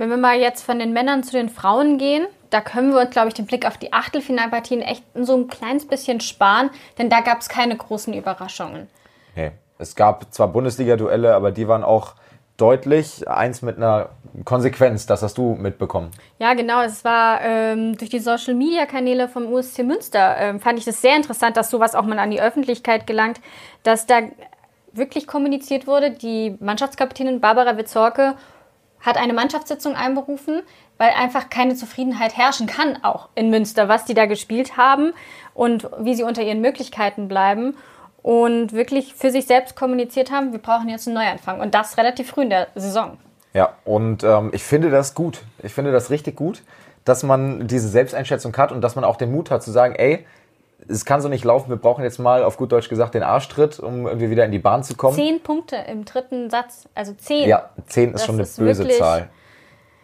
[0.00, 3.10] Wenn wir mal jetzt von den Männern zu den Frauen gehen, da können wir uns,
[3.10, 7.20] glaube ich, den Blick auf die Achtelfinalpartien echt so ein kleines bisschen sparen, denn da
[7.20, 8.88] gab es keine großen Überraschungen.
[9.36, 9.50] Nee.
[9.76, 12.14] Es gab zwar Bundesliga-Duelle, aber die waren auch
[12.56, 13.28] deutlich.
[13.28, 14.08] Eins mit einer
[14.46, 16.12] Konsequenz, das hast du mitbekommen.
[16.38, 16.80] Ja, genau.
[16.80, 21.58] Es war ähm, durch die Social-Media-Kanäle vom USC Münster, ähm, fand ich das sehr interessant,
[21.58, 23.38] dass sowas auch mal an die Öffentlichkeit gelangt,
[23.82, 24.20] dass da
[24.94, 26.10] wirklich kommuniziert wurde.
[26.10, 28.36] Die Mannschaftskapitänin Barbara Witzorke
[29.00, 30.62] hat eine Mannschaftssitzung einberufen,
[30.98, 35.12] weil einfach keine Zufriedenheit herrschen kann, auch in Münster, was die da gespielt haben
[35.54, 37.74] und wie sie unter ihren Möglichkeiten bleiben
[38.22, 42.30] und wirklich für sich selbst kommuniziert haben, wir brauchen jetzt einen Neuanfang und das relativ
[42.30, 43.16] früh in der Saison.
[43.54, 45.42] Ja, und ähm, ich finde das gut.
[45.62, 46.62] Ich finde das richtig gut,
[47.04, 50.24] dass man diese Selbsteinschätzung hat und dass man auch den Mut hat zu sagen, ey,
[50.90, 53.78] es kann so nicht laufen, wir brauchen jetzt mal auf gut Deutsch gesagt den Arschtritt,
[53.78, 55.14] um irgendwie wieder in die Bahn zu kommen.
[55.14, 57.48] Zehn Punkte im dritten Satz, also zehn.
[57.48, 59.30] Ja, zehn ist das schon eine ist böse Zahl.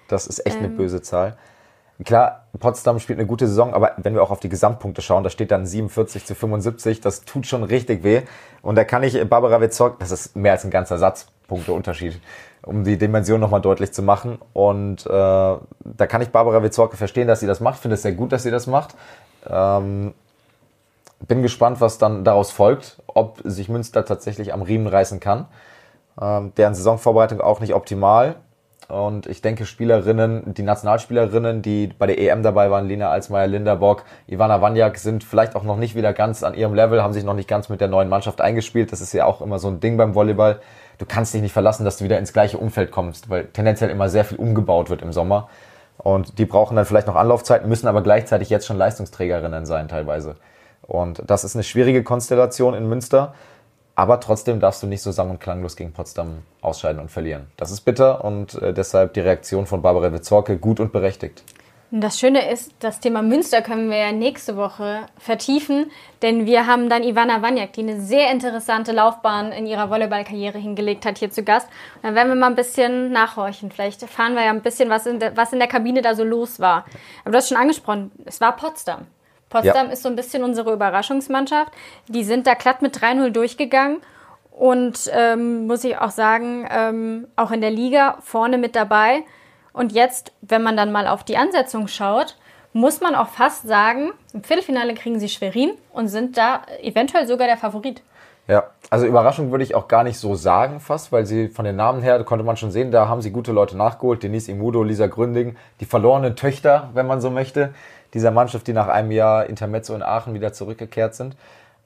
[0.09, 0.67] Das ist echt ähm.
[0.67, 1.37] eine böse Zahl.
[2.05, 5.31] Klar, Potsdam spielt eine gute Saison, aber wenn wir auch auf die Gesamtpunkte schauen, da
[5.31, 8.23] steht dann 47 zu 75, das tut schon richtig weh.
[8.61, 12.21] Und da kann ich Barbara Witzorg, das ist mehr als ein ganzer Satzpunkteunterschied,
[12.63, 14.39] um die Dimension nochmal deutlich zu machen.
[14.53, 18.13] Und äh, da kann ich Barbara Witzorke verstehen, dass sie das macht, finde es sehr
[18.13, 18.95] gut, dass sie das macht.
[19.49, 20.13] Ähm,
[21.21, 25.47] bin gespannt, was dann daraus folgt, ob sich Münster tatsächlich am Riemen reißen kann.
[26.21, 28.37] Ähm, deren Saisonvorbereitung auch nicht optimal.
[28.89, 33.75] Und ich denke, Spielerinnen, die Nationalspielerinnen, die bei der EM dabei waren, Lina Alsmeier, Linda
[33.75, 37.25] Bock, Ivana Wanjak, sind vielleicht auch noch nicht wieder ganz an ihrem Level, haben sich
[37.25, 38.93] noch nicht ganz mit der neuen Mannschaft eingespielt.
[38.93, 40.61] Das ist ja auch immer so ein Ding beim Volleyball.
[40.99, 44.09] Du kannst dich nicht verlassen, dass du wieder ins gleiche Umfeld kommst, weil tendenziell immer
[44.09, 45.49] sehr viel umgebaut wird im Sommer.
[45.99, 50.37] Und die brauchen dann vielleicht noch Anlaufzeiten, müssen aber gleichzeitig jetzt schon Leistungsträgerinnen sein teilweise.
[50.87, 53.35] Und das ist eine schwierige Konstellation in Münster.
[53.95, 57.47] Aber trotzdem darfst du nicht so sang- und klanglos gegen Potsdam ausscheiden und verlieren.
[57.57, 61.43] Das ist bitter und äh, deshalb die Reaktion von Barbara Witzorke gut und berechtigt.
[61.93, 66.91] Das Schöne ist, das Thema Münster können wir ja nächste Woche vertiefen, denn wir haben
[66.91, 71.45] dann Ivana Wanjak, die eine sehr interessante Laufbahn in ihrer Volleyballkarriere hingelegt hat, hier zu
[71.45, 71.69] Gast.
[71.97, 73.71] Und dann werden wir mal ein bisschen nachhorchen.
[73.71, 76.25] Vielleicht erfahren wir ja ein bisschen, was in, der, was in der Kabine da so
[76.25, 76.85] los war.
[77.23, 79.07] Aber du hast schon angesprochen, es war Potsdam.
[79.49, 79.93] Potsdam ja.
[79.93, 81.73] ist so ein bisschen unsere Überraschungsmannschaft.
[82.09, 83.99] Die sind da glatt mit 3-0 durchgegangen.
[84.51, 89.23] Und ähm, muss ich auch sagen, ähm, auch in der Liga vorne mit dabei.
[89.75, 92.37] Und jetzt, wenn man dann mal auf die Ansetzung schaut,
[92.73, 97.47] muss man auch fast sagen, im Viertelfinale kriegen sie Schwerin und sind da eventuell sogar
[97.47, 98.03] der Favorit.
[98.49, 101.75] Ja, also Überraschung würde ich auch gar nicht so sagen fast, weil sie von den
[101.77, 104.23] Namen her, konnte man schon sehen, da haben sie gute Leute nachgeholt.
[104.23, 107.75] Denise Imudo, Lisa Gründing, die verlorenen Töchter, wenn man so möchte
[108.17, 111.37] dieser Mannschaft, die nach einem Jahr Intermezzo in Aachen wieder zurückgekehrt sind.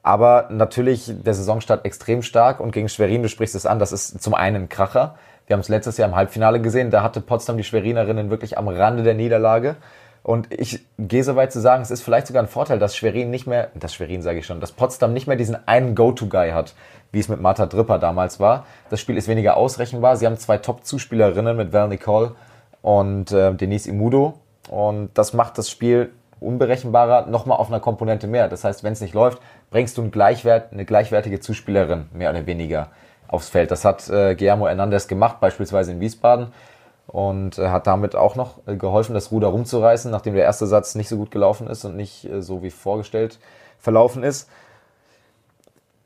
[0.01, 4.23] Aber natürlich der Saisonstart extrem stark und gegen Schwerin, du sprichst es an, das ist
[4.23, 5.15] zum einen ein Kracher.
[5.45, 8.67] Wir haben es letztes Jahr im Halbfinale gesehen, da hatte Potsdam die Schwerinerinnen wirklich am
[8.67, 9.75] Rande der Niederlage.
[10.23, 13.29] Und ich gehe so weit zu sagen, es ist vielleicht sogar ein Vorteil, dass Schwerin
[13.29, 16.73] nicht mehr, das Schwerin sage ich schon, dass Potsdam nicht mehr diesen einen Go-To-Guy hat,
[17.11, 18.65] wie es mit Martha Dripper damals war.
[18.89, 20.15] Das Spiel ist weniger ausrechenbar.
[20.15, 22.35] Sie haben zwei Top-Zuspielerinnen mit Val Nicole
[22.81, 24.35] und äh, Denise Imudo.
[24.69, 26.11] Und das macht das Spiel
[26.41, 28.47] unberechenbarer nochmal auf einer Komponente mehr.
[28.49, 32.45] Das heißt, wenn es nicht läuft, bringst du ein Gleichwert, eine gleichwertige Zuspielerin mehr oder
[32.45, 32.89] weniger
[33.27, 33.71] aufs Feld.
[33.71, 36.47] Das hat äh, Guillermo Hernandez gemacht, beispielsweise in Wiesbaden.
[37.07, 40.95] Und äh, hat damit auch noch äh, geholfen, das Ruder rumzureißen, nachdem der erste Satz
[40.95, 43.39] nicht so gut gelaufen ist und nicht äh, so wie vorgestellt
[43.79, 44.49] verlaufen ist.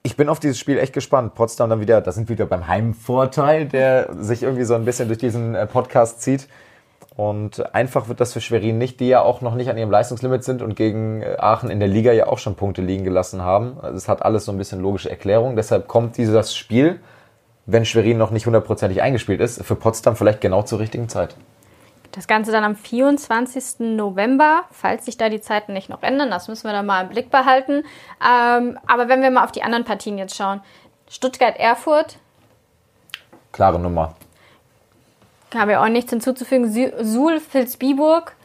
[0.01, 1.35] ich bin auf dieses Spiel echt gespannt.
[1.35, 5.19] Potsdam dann wieder, das sind wieder beim Heimvorteil, der sich irgendwie so ein bisschen durch
[5.19, 6.47] diesen äh, Podcast zieht.
[7.15, 10.43] Und einfach wird das für Schwerin nicht, die ja auch noch nicht an ihrem Leistungslimit
[10.43, 13.77] sind und gegen äh, Aachen in der Liga ja auch schon Punkte liegen gelassen haben.
[13.81, 15.55] Also es hat alles so ein bisschen logische Erklärung.
[15.55, 16.99] Deshalb kommt dieses Spiel,
[17.65, 21.37] wenn Schwerin noch nicht hundertprozentig eingespielt ist, für Potsdam vielleicht genau zur richtigen Zeit.
[22.11, 23.79] Das Ganze dann am 24.
[23.79, 27.09] November, falls sich da die Zeiten nicht noch ändern, das müssen wir dann mal im
[27.09, 27.83] Blick behalten.
[28.21, 30.61] Ähm, aber wenn wir mal auf die anderen Partien jetzt schauen.
[31.09, 32.17] Stuttgart-Erfurt.
[33.51, 34.15] Klare Nummer.
[35.55, 36.71] Habe ja auch nichts hinzuzufügen.
[37.03, 38.35] Suhl, Vilsbiburg.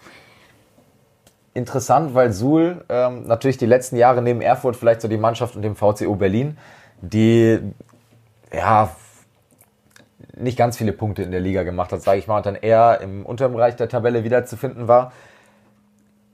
[1.53, 5.63] Interessant, weil Suhl ähm, natürlich die letzten Jahre neben Erfurt vielleicht so die Mannschaft und
[5.63, 6.57] dem VCO Berlin,
[7.01, 7.59] die
[8.53, 8.91] ja
[10.37, 13.01] nicht ganz viele Punkte in der Liga gemacht hat, sage ich mal, und dann eher
[13.01, 15.13] im unteren Bereich der Tabelle wiederzufinden war,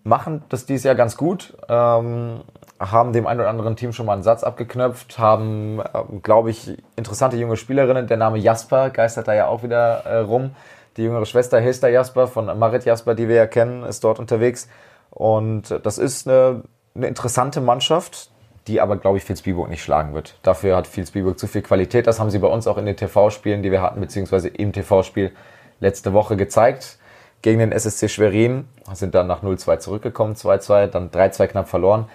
[0.05, 2.43] machen das dieses Jahr ganz gut, ähm,
[2.79, 6.77] haben dem einen oder anderen Team schon mal einen Satz abgeknöpft, haben, äh, glaube ich,
[6.97, 8.07] interessante junge Spielerinnen.
[8.07, 10.55] Der Name Jasper geistert da ja auch wieder äh, rum.
[10.97, 14.69] Die jüngere Schwester Hester Jasper von Marit Jasper, die wir ja kennen, ist dort unterwegs.
[15.11, 16.63] Und das ist eine,
[16.95, 18.31] eine interessante Mannschaft,
[18.67, 20.39] die aber, glaube ich, Vilsbiburg nicht schlagen wird.
[20.43, 22.07] Dafür hat Vilsbiburg zu viel Qualität.
[22.07, 25.33] Das haben sie bei uns auch in den TV-Spielen, die wir hatten, beziehungsweise im TV-Spiel
[25.81, 26.99] letzte Woche gezeigt.
[27.43, 32.07] Gegen den SSC Schwerin sind dann nach 0-2 zurückgekommen, 2-2, dann 3-2 knapp verloren.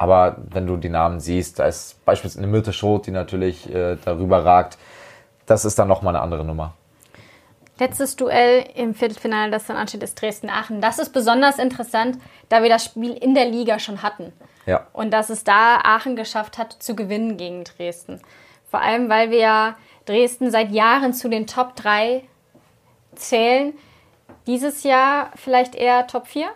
[0.00, 3.98] Aber wenn du die Namen siehst, da ist beispielsweise eine Myrte Schroth, die natürlich äh,
[4.02, 4.78] darüber ragt.
[5.44, 6.72] Das ist dann nochmal eine andere Nummer.
[7.78, 10.80] Letztes Duell im Viertelfinale, das dann ansteht, ist Dresden-Aachen.
[10.80, 12.16] Das ist besonders interessant,
[12.48, 14.32] da wir das Spiel in der Liga schon hatten.
[14.64, 14.86] Ja.
[14.94, 18.22] Und dass es da Aachen geschafft hat, zu gewinnen gegen Dresden.
[18.70, 19.76] Vor allem, weil wir ja
[20.06, 22.22] Dresden seit Jahren zu den Top 3
[23.16, 23.74] zählen.
[24.46, 26.48] Dieses Jahr vielleicht eher Top 4?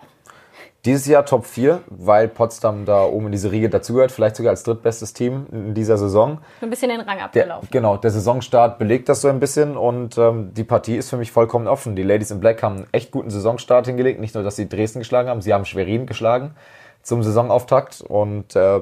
[0.85, 4.61] Dieses Jahr Top 4, weil Potsdam da oben in diese Riege dazugehört, vielleicht sogar als
[4.61, 6.37] drittbestes Team in dieser Saison.
[6.61, 7.67] Ein bisschen den Rang abgelaufen.
[7.71, 11.17] Der, genau, der Saisonstart belegt das so ein bisschen und ähm, die Partie ist für
[11.17, 11.95] mich vollkommen offen.
[11.95, 14.19] Die Ladies in Black haben einen echt guten Saisonstart hingelegt.
[14.19, 16.53] Nicht nur, dass sie Dresden geschlagen haben, sie haben Schwerin geschlagen
[17.01, 18.81] zum Saisonauftakt und äh,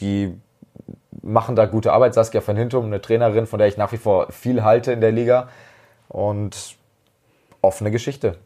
[0.00, 0.34] die
[1.22, 2.14] machen da gute Arbeit.
[2.14, 5.12] Saskia van Hintum, eine Trainerin, von der ich nach wie vor viel halte in der
[5.12, 5.48] Liga
[6.08, 6.76] und
[7.62, 8.36] offene Geschichte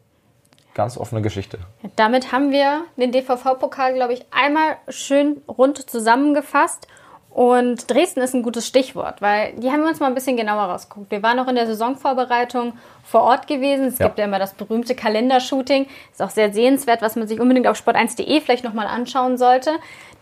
[0.73, 1.59] ganz offene Geschichte.
[1.95, 6.87] Damit haben wir den DVV-Pokal, glaube ich, einmal schön rund zusammengefasst.
[7.29, 10.63] Und Dresden ist ein gutes Stichwort, weil die haben wir uns mal ein bisschen genauer
[10.63, 11.11] rausgeguckt.
[11.11, 12.73] Wir waren noch in der Saisonvorbereitung
[13.05, 13.85] vor Ort gewesen.
[13.85, 14.07] Es ja.
[14.07, 15.87] gibt ja immer das berühmte Kalendershooting.
[16.11, 19.71] Ist auch sehr sehenswert, was man sich unbedingt auf sport1.de vielleicht nochmal anschauen sollte.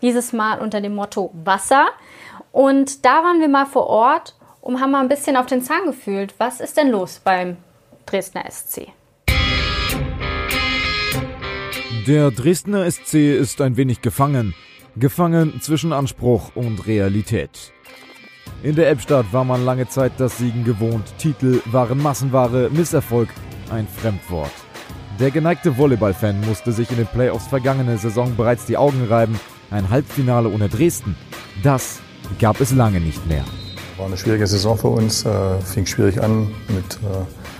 [0.02, 1.88] Dieses Mal unter dem Motto Wasser.
[2.52, 5.86] Und da waren wir mal vor Ort und haben mal ein bisschen auf den Zahn
[5.86, 6.34] gefühlt.
[6.38, 7.56] Was ist denn los beim
[8.06, 8.92] Dresdner SC?
[12.10, 14.52] Der Dresdner SC ist ein wenig gefangen.
[14.96, 17.72] Gefangen zwischen Anspruch und Realität.
[18.64, 21.04] In der Elbstadt war man lange Zeit das Siegen gewohnt.
[21.18, 23.28] Titel waren Massenware, Misserfolg
[23.70, 24.50] ein Fremdwort.
[25.20, 29.38] Der geneigte Volleyballfan musste sich in den Playoffs vergangene Saison bereits die Augen reiben.
[29.70, 31.14] Ein Halbfinale ohne Dresden,
[31.62, 32.00] das
[32.40, 33.44] gab es lange nicht mehr.
[33.98, 37.59] War eine schwierige Saison für uns, äh, fing schwierig an mit äh,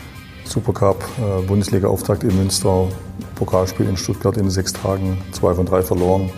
[0.51, 2.89] Supercup, äh, Bundesliga-Auftakt in Münster,
[3.37, 6.31] Pokalspiel in Stuttgart in sechs Tagen, zwei von drei verloren.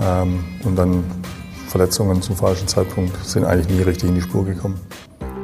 [0.00, 1.04] Ähm, und dann
[1.68, 4.78] Verletzungen zum falschen Zeitpunkt sind eigentlich nie richtig in die Spur gekommen.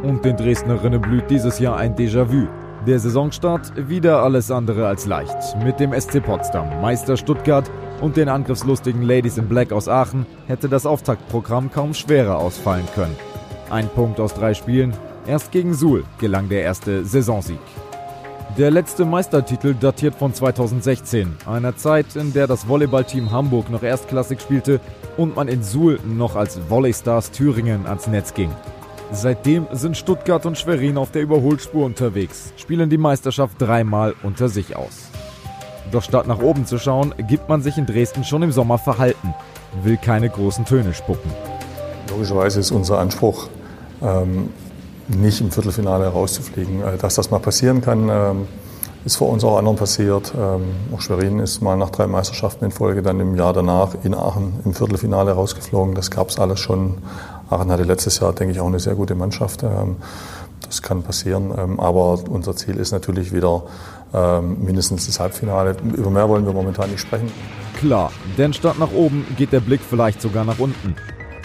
[0.03, 2.47] Und den Dresdnerinnen blüht dieses Jahr ein Déjà-vu.
[2.86, 5.36] Der Saisonstart wieder alles andere als leicht.
[5.64, 7.68] Mit dem SC Potsdam, Meister Stuttgart
[8.01, 13.16] und den angriffslustigen Ladies in Black aus Aachen hätte das Auftaktprogramm kaum schwerer ausfallen können.
[13.70, 14.93] Ein Punkt aus drei Spielen,
[15.29, 17.59] Erst gegen Suhl gelang der erste Saisonsieg.
[18.57, 24.41] Der letzte Meistertitel datiert von 2016, einer Zeit, in der das Volleyballteam Hamburg noch erstklassig
[24.41, 24.81] spielte
[25.18, 28.51] und man in Suhl noch als Volley-Stars Thüringen ans Netz ging.
[29.12, 34.76] Seitdem sind Stuttgart und Schwerin auf der Überholspur unterwegs, spielen die Meisterschaft dreimal unter sich
[34.76, 35.11] aus.
[35.93, 39.35] Doch statt nach oben zu schauen, gibt man sich in Dresden schon im Sommer verhalten,
[39.83, 41.31] will keine großen Töne spucken.
[42.09, 43.49] Logischerweise ist unser Anspruch,
[44.01, 44.49] ähm,
[45.09, 46.82] nicht im Viertelfinale rauszufliegen.
[46.82, 48.48] Äh, dass das mal passieren kann, ähm,
[49.04, 50.32] ist vor uns auch anderen passiert.
[50.36, 50.62] Ähm,
[50.94, 54.61] auch Schwerin ist mal nach drei Meisterschaften in Folge dann im Jahr danach in Aachen
[54.64, 55.94] im Viertelfinale rausgeflogen.
[55.94, 56.98] Das gab es alles schon.
[57.48, 59.62] Aachen hatte letztes Jahr, denke ich, auch eine sehr gute Mannschaft.
[59.62, 59.96] Ähm,
[60.61, 61.78] das kann passieren.
[61.78, 63.62] Aber unser Ziel ist natürlich wieder
[64.42, 65.76] mindestens das Halbfinale.
[65.94, 67.30] Über mehr wollen wir momentan nicht sprechen.
[67.78, 70.94] Klar, denn statt nach oben geht der Blick vielleicht sogar nach unten.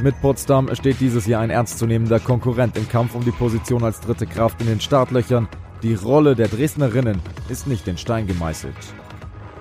[0.01, 4.25] Mit Potsdam steht dieses Jahr ein ernstzunehmender Konkurrent im Kampf um die Position als dritte
[4.25, 5.47] Kraft in den Startlöchern.
[5.81, 8.75] Die Rolle der Dresdnerinnen ist nicht in Stein gemeißelt.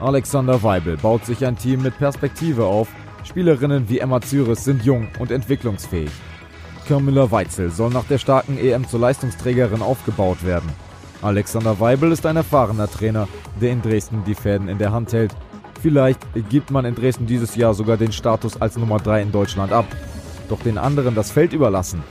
[0.01, 2.89] Alexander Weibel baut sich ein Team mit Perspektive auf.
[3.25, 6.11] Spielerinnen wie Emma Züris sind jung und entwicklungsfähig.
[6.89, 10.71] Camilla Weitzel soll nach der starken EM zur Leistungsträgerin aufgebaut werden.
[11.21, 13.29] Alexander Weibel ist ein erfahrener Trainer,
[13.61, 15.33] der in Dresden die Fäden in der Hand hält.
[15.81, 19.73] Vielleicht gibt man in Dresden dieses Jahr sogar den Status als Nummer 3 in Deutschland
[19.73, 19.87] ab.
[20.53, 22.05] Doch den anderen das Feld überlassen?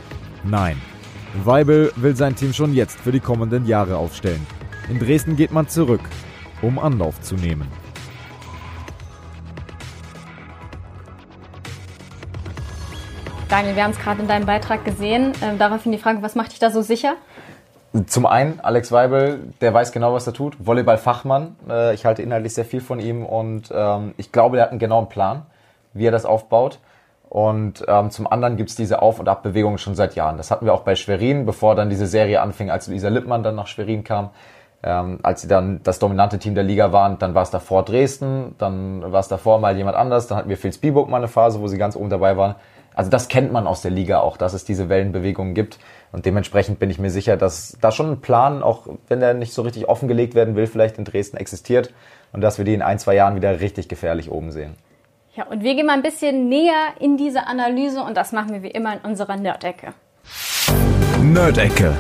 [0.44, 0.82] Nein.
[1.44, 4.48] Weibel will sein Team schon jetzt für die kommenden Jahre aufstellen.
[4.90, 6.02] In Dresden geht man zurück,
[6.64, 7.72] um Anlauf zu nehmen.
[13.48, 15.34] Daniel, wir haben es gerade in deinem Beitrag gesehen.
[15.44, 17.18] Ähm, daraufhin die Frage, was macht dich da so sicher?
[18.08, 20.58] Zum einen, Alex Weibel, der weiß genau, was er tut.
[20.58, 21.58] Volleyball-Fachmann.
[21.70, 24.80] Äh, ich halte inhaltlich sehr viel von ihm und ähm, ich glaube, der hat einen
[24.80, 25.44] genauen Plan,
[25.94, 26.80] wie er das aufbaut.
[27.32, 30.36] Und ähm, zum anderen gibt's diese Auf- und Abbewegung schon seit Jahren.
[30.36, 33.56] Das hatten wir auch bei Schwerin, bevor dann diese Serie anfing, als Luisa Lippmann dann
[33.56, 34.32] nach Schwerin kam.
[34.84, 38.56] Ähm, als sie dann das dominante Team der Liga waren, dann war es davor Dresden,
[38.58, 41.62] dann war es davor mal jemand anders, dann hatten wir Phil Spielburg mal eine Phase,
[41.62, 42.56] wo sie ganz oben dabei waren.
[42.94, 45.80] Also das kennt man aus der Liga auch, dass es diese Wellenbewegungen gibt.
[46.12, 49.54] Und dementsprechend bin ich mir sicher, dass da schon ein Plan, auch wenn er nicht
[49.54, 51.94] so richtig offengelegt werden will, vielleicht in Dresden existiert
[52.34, 54.76] und dass wir die in ein, zwei Jahren wieder richtig gefährlich oben sehen.
[55.34, 58.64] Ja, und wir gehen mal ein bisschen näher in diese Analyse und das machen wir
[58.64, 59.94] wie immer in unserer Nerdecke.
[61.22, 61.96] Nerdecke.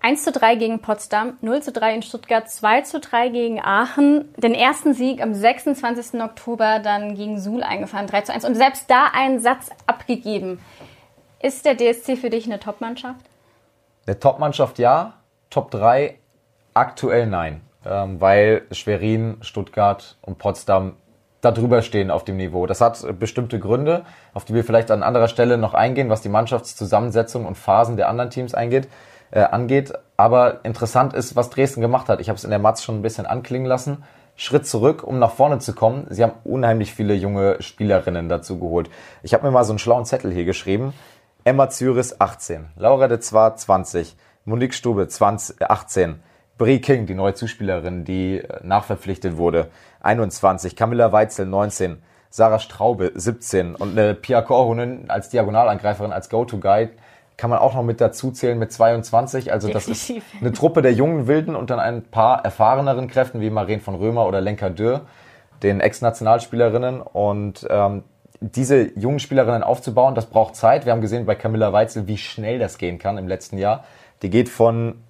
[0.00, 4.34] 1 zu 3 gegen Potsdam, 0 zu 3 in Stuttgart, 2 zu 3 gegen Aachen.
[4.36, 6.20] Den ersten Sieg am 26.
[6.20, 8.44] Oktober dann gegen Suhl eingefahren, 3 zu 1.
[8.44, 10.58] Und selbst da einen Satz abgegeben.
[11.40, 13.24] Ist der DSC für dich eine Topmannschaft?
[14.06, 15.14] Eine Topmannschaft ja,
[15.50, 16.18] Top 3
[16.74, 17.60] aktuell nein.
[17.86, 20.96] Ähm, weil Schwerin, Stuttgart und Potsdam
[21.44, 22.66] da drüber stehen auf dem Niveau.
[22.66, 26.28] Das hat bestimmte Gründe, auf die wir vielleicht an anderer Stelle noch eingehen, was die
[26.28, 28.88] Mannschaftszusammensetzung und Phasen der anderen Teams eingeht
[29.34, 29.92] äh, angeht.
[30.16, 32.20] Aber interessant ist, was Dresden gemacht hat.
[32.20, 34.04] Ich habe es in der Matz schon ein bisschen anklingen lassen.
[34.36, 36.06] Schritt zurück, um nach vorne zu kommen.
[36.10, 38.90] Sie haben unheimlich viele junge Spielerinnen dazu geholt.
[39.22, 40.92] Ich habe mir mal so einen schlauen Zettel hier geschrieben.
[41.44, 46.22] Emma Zyris 18, Laura de Zwar 20, Monique Stube 20, 18,
[46.56, 49.68] Brie King, die neue Zuspielerin, die äh, nachverpflichtet wurde,
[50.00, 56.90] 21, Camilla Weitzel 19, Sarah Straube 17 und eine Pia Korhonen als Diagonalangreiferin, als Go-To-Guide
[57.36, 59.52] kann man auch noch mit dazu zählen mit 22.
[59.52, 63.50] Also das ist eine Truppe der jungen Wilden und dann ein paar erfahreneren Kräften wie
[63.50, 65.02] Maren von Römer oder Lenka Dürr,
[65.62, 67.00] den Ex-Nationalspielerinnen.
[67.00, 68.04] Und ähm,
[68.40, 70.84] diese jungen Spielerinnen aufzubauen, das braucht Zeit.
[70.86, 73.84] Wir haben gesehen bei Camilla Weitzel, wie schnell das gehen kann im letzten Jahr.
[74.22, 75.02] Die geht von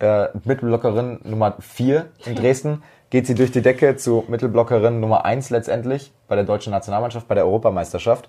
[0.00, 5.50] äh, Mittelblockerin Nummer 4 in Dresden, geht sie durch die Decke zu Mittelblockerin Nummer 1
[5.50, 8.28] letztendlich bei der deutschen Nationalmannschaft, bei der Europameisterschaft.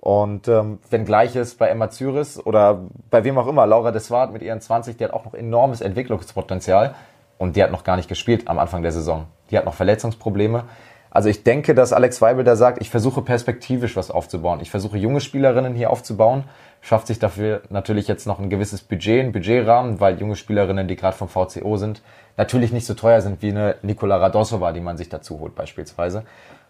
[0.00, 4.42] Und ähm, wenn gleiches bei Emma Zyris oder bei wem auch immer, Laura Deswart mit
[4.42, 6.94] ihren 20, die hat auch noch enormes Entwicklungspotenzial
[7.36, 9.26] und die hat noch gar nicht gespielt am Anfang der Saison.
[9.50, 10.64] Die hat noch Verletzungsprobleme.
[11.10, 14.60] Also ich denke, dass Alex Weibel da sagt, ich versuche perspektivisch was aufzubauen.
[14.60, 16.44] Ich versuche junge Spielerinnen hier aufzubauen,
[16.80, 20.96] schafft sich dafür natürlich jetzt noch ein gewisses Budget, ein Budgetrahmen, weil junge Spielerinnen, die
[20.96, 22.02] gerade vom VCO sind,
[22.36, 26.24] natürlich nicht so teuer sind wie eine Nikola Radosova, die man sich dazu holt beispielsweise.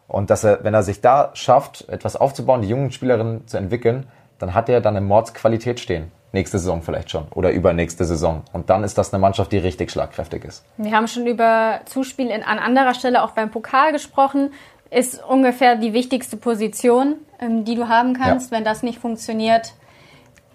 [0.08, 4.06] Und dass er, wenn er sich da schafft, etwas aufzubauen, die jungen Spielerinnen zu entwickeln,
[4.38, 6.10] dann hat er dann eine Mordsqualität stehen.
[6.32, 8.42] Nächste Saison vielleicht schon oder übernächste Saison.
[8.52, 10.64] Und dann ist das eine Mannschaft, die richtig schlagkräftig ist.
[10.76, 14.52] Wir haben schon über Zuspiel in, an anderer Stelle auch beim Pokal gesprochen.
[14.90, 18.50] Ist ungefähr die wichtigste Position, ähm, die du haben kannst.
[18.50, 18.58] Ja.
[18.58, 19.74] Wenn das nicht funktioniert,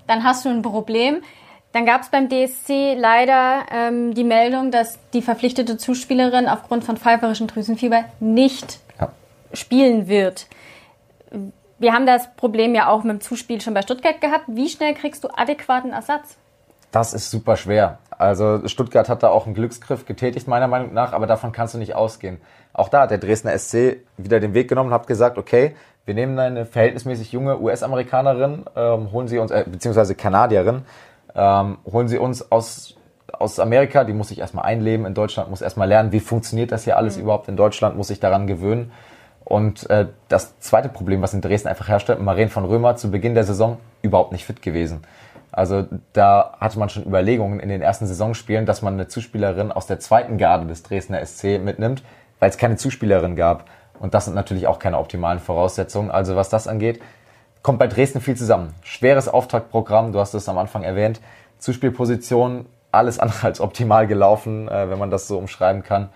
[0.08, 1.22] dann hast du ein Problem.
[1.72, 6.98] Dann gab es beim DSC leider ähm, die Meldung, dass die verpflichtete Zuspielerin aufgrund von
[6.98, 8.80] pfeiferischen Drüsenfieber nicht
[9.54, 10.48] spielen wird.
[11.80, 14.46] Wir haben das Problem ja auch mit dem Zuspiel schon bei Stuttgart gehabt.
[14.48, 16.38] Wie schnell kriegst du adäquaten Ersatz?
[16.92, 18.00] Das ist super schwer.
[18.24, 21.78] Also Stuttgart hat da auch einen Glücksgriff getätigt, meiner Meinung nach, aber davon kannst du
[21.78, 22.40] nicht ausgehen.
[22.72, 26.14] Auch da hat der Dresdner SC wieder den Weg genommen und hat gesagt, okay, wir
[26.14, 30.84] nehmen eine verhältnismäßig junge US-Amerikanerin, ähm, holen sie uns, äh, beziehungsweise Kanadierin,
[31.36, 32.96] ähm, holen sie uns aus,
[33.34, 36.86] aus Amerika, die muss sich erstmal einleben in Deutschland, muss erstmal lernen, wie funktioniert das
[36.86, 37.24] hier alles mhm.
[37.24, 38.94] überhaupt in Deutschland, muss sich daran gewöhnen.
[39.44, 43.34] Und äh, das zweite Problem, was in Dresden einfach herrschte, Maren von Römer zu Beginn
[43.34, 45.02] der Saison überhaupt nicht fit gewesen.
[45.54, 49.86] Also da hatte man schon Überlegungen in den ersten Saisonspielen, dass man eine Zuspielerin aus
[49.86, 52.04] der zweiten Garde des Dresdner SC mitnimmt,
[52.40, 53.66] weil es keine Zuspielerin gab.
[54.00, 56.12] Und das sind natürlich auch keine optimalen Voraussetzungen.
[56.12, 57.02] Also was das angeht,
[57.62, 58.74] kommt bei Dresden viel zusammen.
[58.82, 61.22] Schweres Auftaktprogramm, du hast es am Anfang erwähnt.
[61.60, 66.10] Zuspielposition, alles andere als optimal gelaufen, äh, wenn man das so umschreiben kann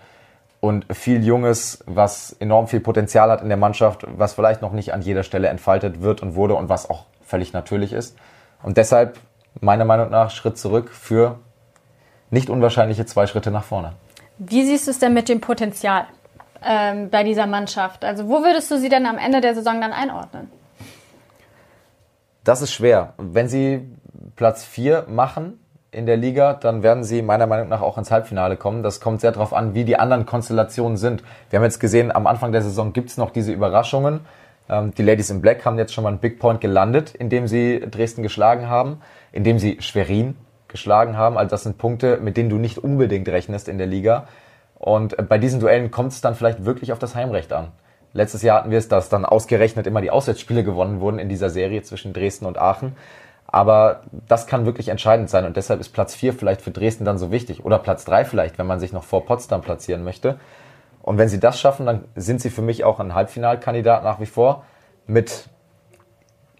[0.60, 4.92] und viel Junges, was enorm viel Potenzial hat in der Mannschaft, was vielleicht noch nicht
[4.92, 8.16] an jeder Stelle entfaltet wird und wurde und was auch völlig natürlich ist.
[8.62, 9.18] Und deshalb
[9.60, 11.38] meiner Meinung nach Schritt zurück für
[12.30, 13.92] nicht unwahrscheinliche zwei Schritte nach vorne.
[14.38, 16.06] Wie siehst du es denn mit dem Potenzial
[16.64, 18.04] ähm, bei dieser Mannschaft?
[18.04, 20.50] Also wo würdest du sie denn am Ende der Saison dann einordnen?
[22.44, 23.14] Das ist schwer.
[23.18, 23.90] Wenn sie
[24.36, 25.58] Platz 4 machen
[25.90, 28.82] in der Liga, dann werden sie meiner Meinung nach auch ins Halbfinale kommen.
[28.82, 31.22] Das kommt sehr darauf an, wie die anderen Konstellationen sind.
[31.50, 34.20] Wir haben jetzt gesehen, am Anfang der Saison gibt's noch diese Überraschungen.
[34.68, 37.80] Ähm, die Ladies in Black haben jetzt schon mal einen Big Point gelandet, indem sie
[37.80, 39.00] Dresden geschlagen haben,
[39.32, 40.36] indem sie Schwerin
[40.68, 41.38] geschlagen haben.
[41.38, 44.28] Also das sind Punkte, mit denen du nicht unbedingt rechnest in der Liga.
[44.74, 47.68] Und äh, bei diesen Duellen kommt es dann vielleicht wirklich auf das Heimrecht an.
[48.12, 51.50] Letztes Jahr hatten wir es, dass dann ausgerechnet immer die Auswärtsspiele gewonnen wurden in dieser
[51.50, 52.96] Serie zwischen Dresden und Aachen.
[53.46, 57.16] Aber das kann wirklich entscheidend sein und deshalb ist Platz 4 vielleicht für Dresden dann
[57.16, 57.64] so wichtig.
[57.64, 60.38] Oder Platz 3 vielleicht, wenn man sich noch vor Potsdam platzieren möchte.
[61.08, 64.26] Und wenn sie das schaffen, dann sind sie für mich auch ein Halbfinalkandidat nach wie
[64.26, 64.66] vor
[65.06, 65.48] mit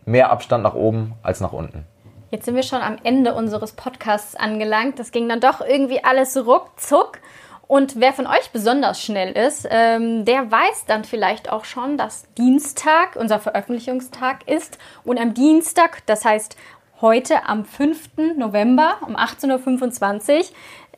[0.07, 1.85] mehr Abstand nach oben als nach unten.
[2.31, 4.99] Jetzt sind wir schon am Ende unseres Podcasts angelangt.
[4.99, 7.19] Das ging dann doch irgendwie alles ruckzuck.
[7.67, 12.25] Und wer von euch besonders schnell ist, ähm, der weiß dann vielleicht auch schon, dass
[12.39, 14.79] Dienstag unser Veröffentlichungstag ist.
[15.05, 16.57] Und am Dienstag, das heißt
[17.03, 18.37] heute am 5.
[18.39, 20.45] November um 18.25 Uhr,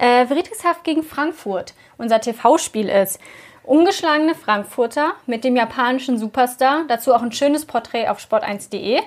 [0.00, 3.20] äh, Friedrichshaft gegen Frankfurt unser TV-Spiel ist.
[3.62, 9.00] Ungeschlagene Frankfurter mit dem japanischen Superstar, dazu auch ein schönes Porträt auf sport1.de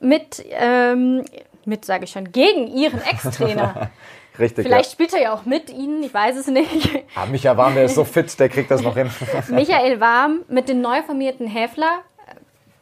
[0.00, 1.24] mit, ähm,
[1.64, 3.90] mit sage ich schon, gegen ihren Ex-Trainer.
[4.38, 4.64] Richtig.
[4.64, 4.92] Vielleicht ja.
[4.92, 7.04] spielt er ja auch mit Ihnen, ich weiß es nicht.
[7.14, 9.10] Ah, Micha Warm, der ist so fit, der kriegt das noch hin.
[9.48, 12.00] Michael Warm mit dem neu formierten Häfler.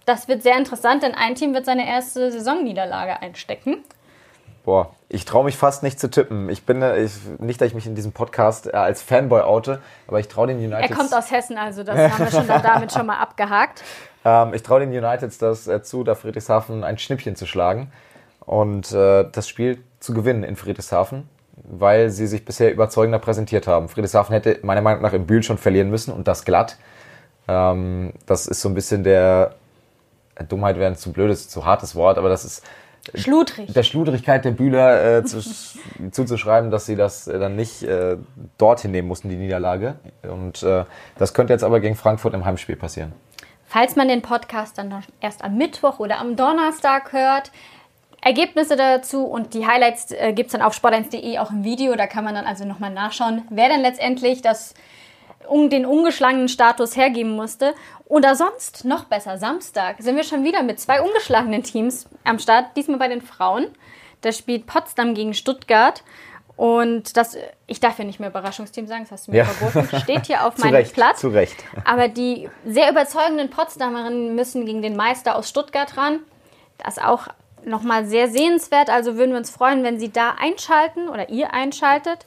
[0.05, 3.83] Das wird sehr interessant, denn ein Team wird seine erste Saisonniederlage einstecken.
[4.65, 6.49] Boah, ich traue mich fast nicht zu tippen.
[6.51, 9.81] Ich bin äh, ich, nicht, dass ich mich in diesem Podcast äh, als Fanboy oute,
[10.07, 10.91] aber ich traue den Uniteds.
[10.91, 13.83] Er kommt aus Hessen, also das haben wir schon damit schon mal abgehakt.
[14.25, 17.91] Ähm, ich traue den Uniteds das äh, zu, da Friedrichshafen ein Schnippchen zu schlagen
[18.41, 23.89] und äh, das Spiel zu gewinnen in Friedrichshafen, weil sie sich bisher überzeugender präsentiert haben.
[23.89, 26.77] Friedrichshafen hätte meiner Meinung nach im Bühl schon verlieren müssen und das glatt.
[27.49, 29.55] Ähm, das ist so ein bisschen der
[30.49, 32.63] Dummheit wäre ein zu blödes, zu hartes Wort, aber das ist
[33.15, 33.73] Schludrig.
[33.73, 35.41] der Schludrigkeit der Bühler äh, zu,
[36.11, 38.17] zuzuschreiben, dass sie das äh, dann nicht äh,
[38.59, 39.97] dorthin nehmen mussten, die Niederlage.
[40.23, 40.85] Und äh,
[41.19, 43.13] das könnte jetzt aber gegen Frankfurt im Heimspiel passieren.
[43.65, 47.51] Falls man den Podcast dann erst am Mittwoch oder am Donnerstag hört,
[48.21, 51.95] Ergebnisse dazu und die Highlights äh, gibt es dann auf sport1.de auch im Video.
[51.95, 54.75] Da kann man dann also nochmal nachschauen, wer denn letztendlich das,
[55.49, 57.75] um, den ungeschlagenen Status hergeben musste.
[58.07, 62.77] Oder sonst, noch besser, Samstag sind wir schon wieder mit zwei ungeschlagenen Teams am Start.
[62.77, 63.67] Diesmal bei den Frauen.
[64.21, 66.03] Da spielt Potsdam gegen Stuttgart.
[66.57, 67.37] Und das,
[67.69, 69.45] ich darf ja nicht mehr Überraschungsteam sagen, das hast du mir Ja.
[69.45, 71.21] verboten, steht hier auf meinem Recht, Platz.
[71.21, 71.57] zu Recht.
[71.85, 76.19] Aber die sehr überzeugenden Potsdamerinnen müssen gegen den Meister aus Stuttgart ran.
[76.79, 77.29] Das ist auch
[77.65, 78.91] nochmal sehr sehenswert.
[78.91, 82.27] Also würden wir uns freuen, wenn Sie da einschalten oder ihr einschaltet.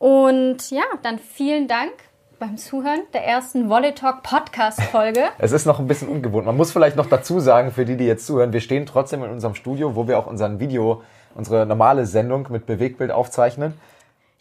[0.00, 1.92] Und ja, dann vielen Dank
[2.38, 5.24] beim Zuhören der ersten Volley Talk Podcast Folge.
[5.38, 6.46] Es ist noch ein bisschen ungewohnt.
[6.46, 9.30] Man muss vielleicht noch dazu sagen, für die, die jetzt zuhören, wir stehen trotzdem in
[9.30, 11.02] unserem Studio, wo wir auch unseren Video,
[11.34, 13.74] unsere normale Sendung mit Bewegtbild aufzeichnen.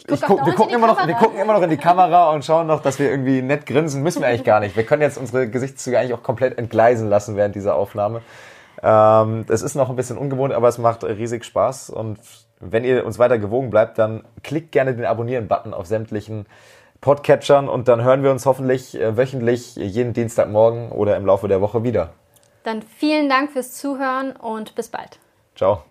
[0.06, 2.46] Ich guck guck, wir, gucken immer noch, wir gucken immer noch in die Kamera und
[2.46, 4.04] schauen noch, dass wir irgendwie nett grinsen.
[4.04, 4.76] Müssen wir eigentlich gar nicht.
[4.76, 8.22] Wir können jetzt unsere Gesichtszüge eigentlich auch komplett entgleisen lassen während dieser Aufnahme.
[8.84, 11.90] Ähm, es ist noch ein bisschen ungewohnt, aber es macht riesig Spaß.
[11.90, 12.20] Und
[12.60, 16.46] wenn ihr uns weiter gewogen bleibt, dann klickt gerne den Abonnieren-Button auf sämtlichen
[17.02, 21.62] Podcatchern und dann hören wir uns hoffentlich äh, wöchentlich jeden Dienstagmorgen oder im Laufe der
[21.62, 22.12] Woche wieder.
[22.64, 25.20] Dann vielen Dank fürs Zuhören und bis bald.
[25.56, 25.84] Ciao.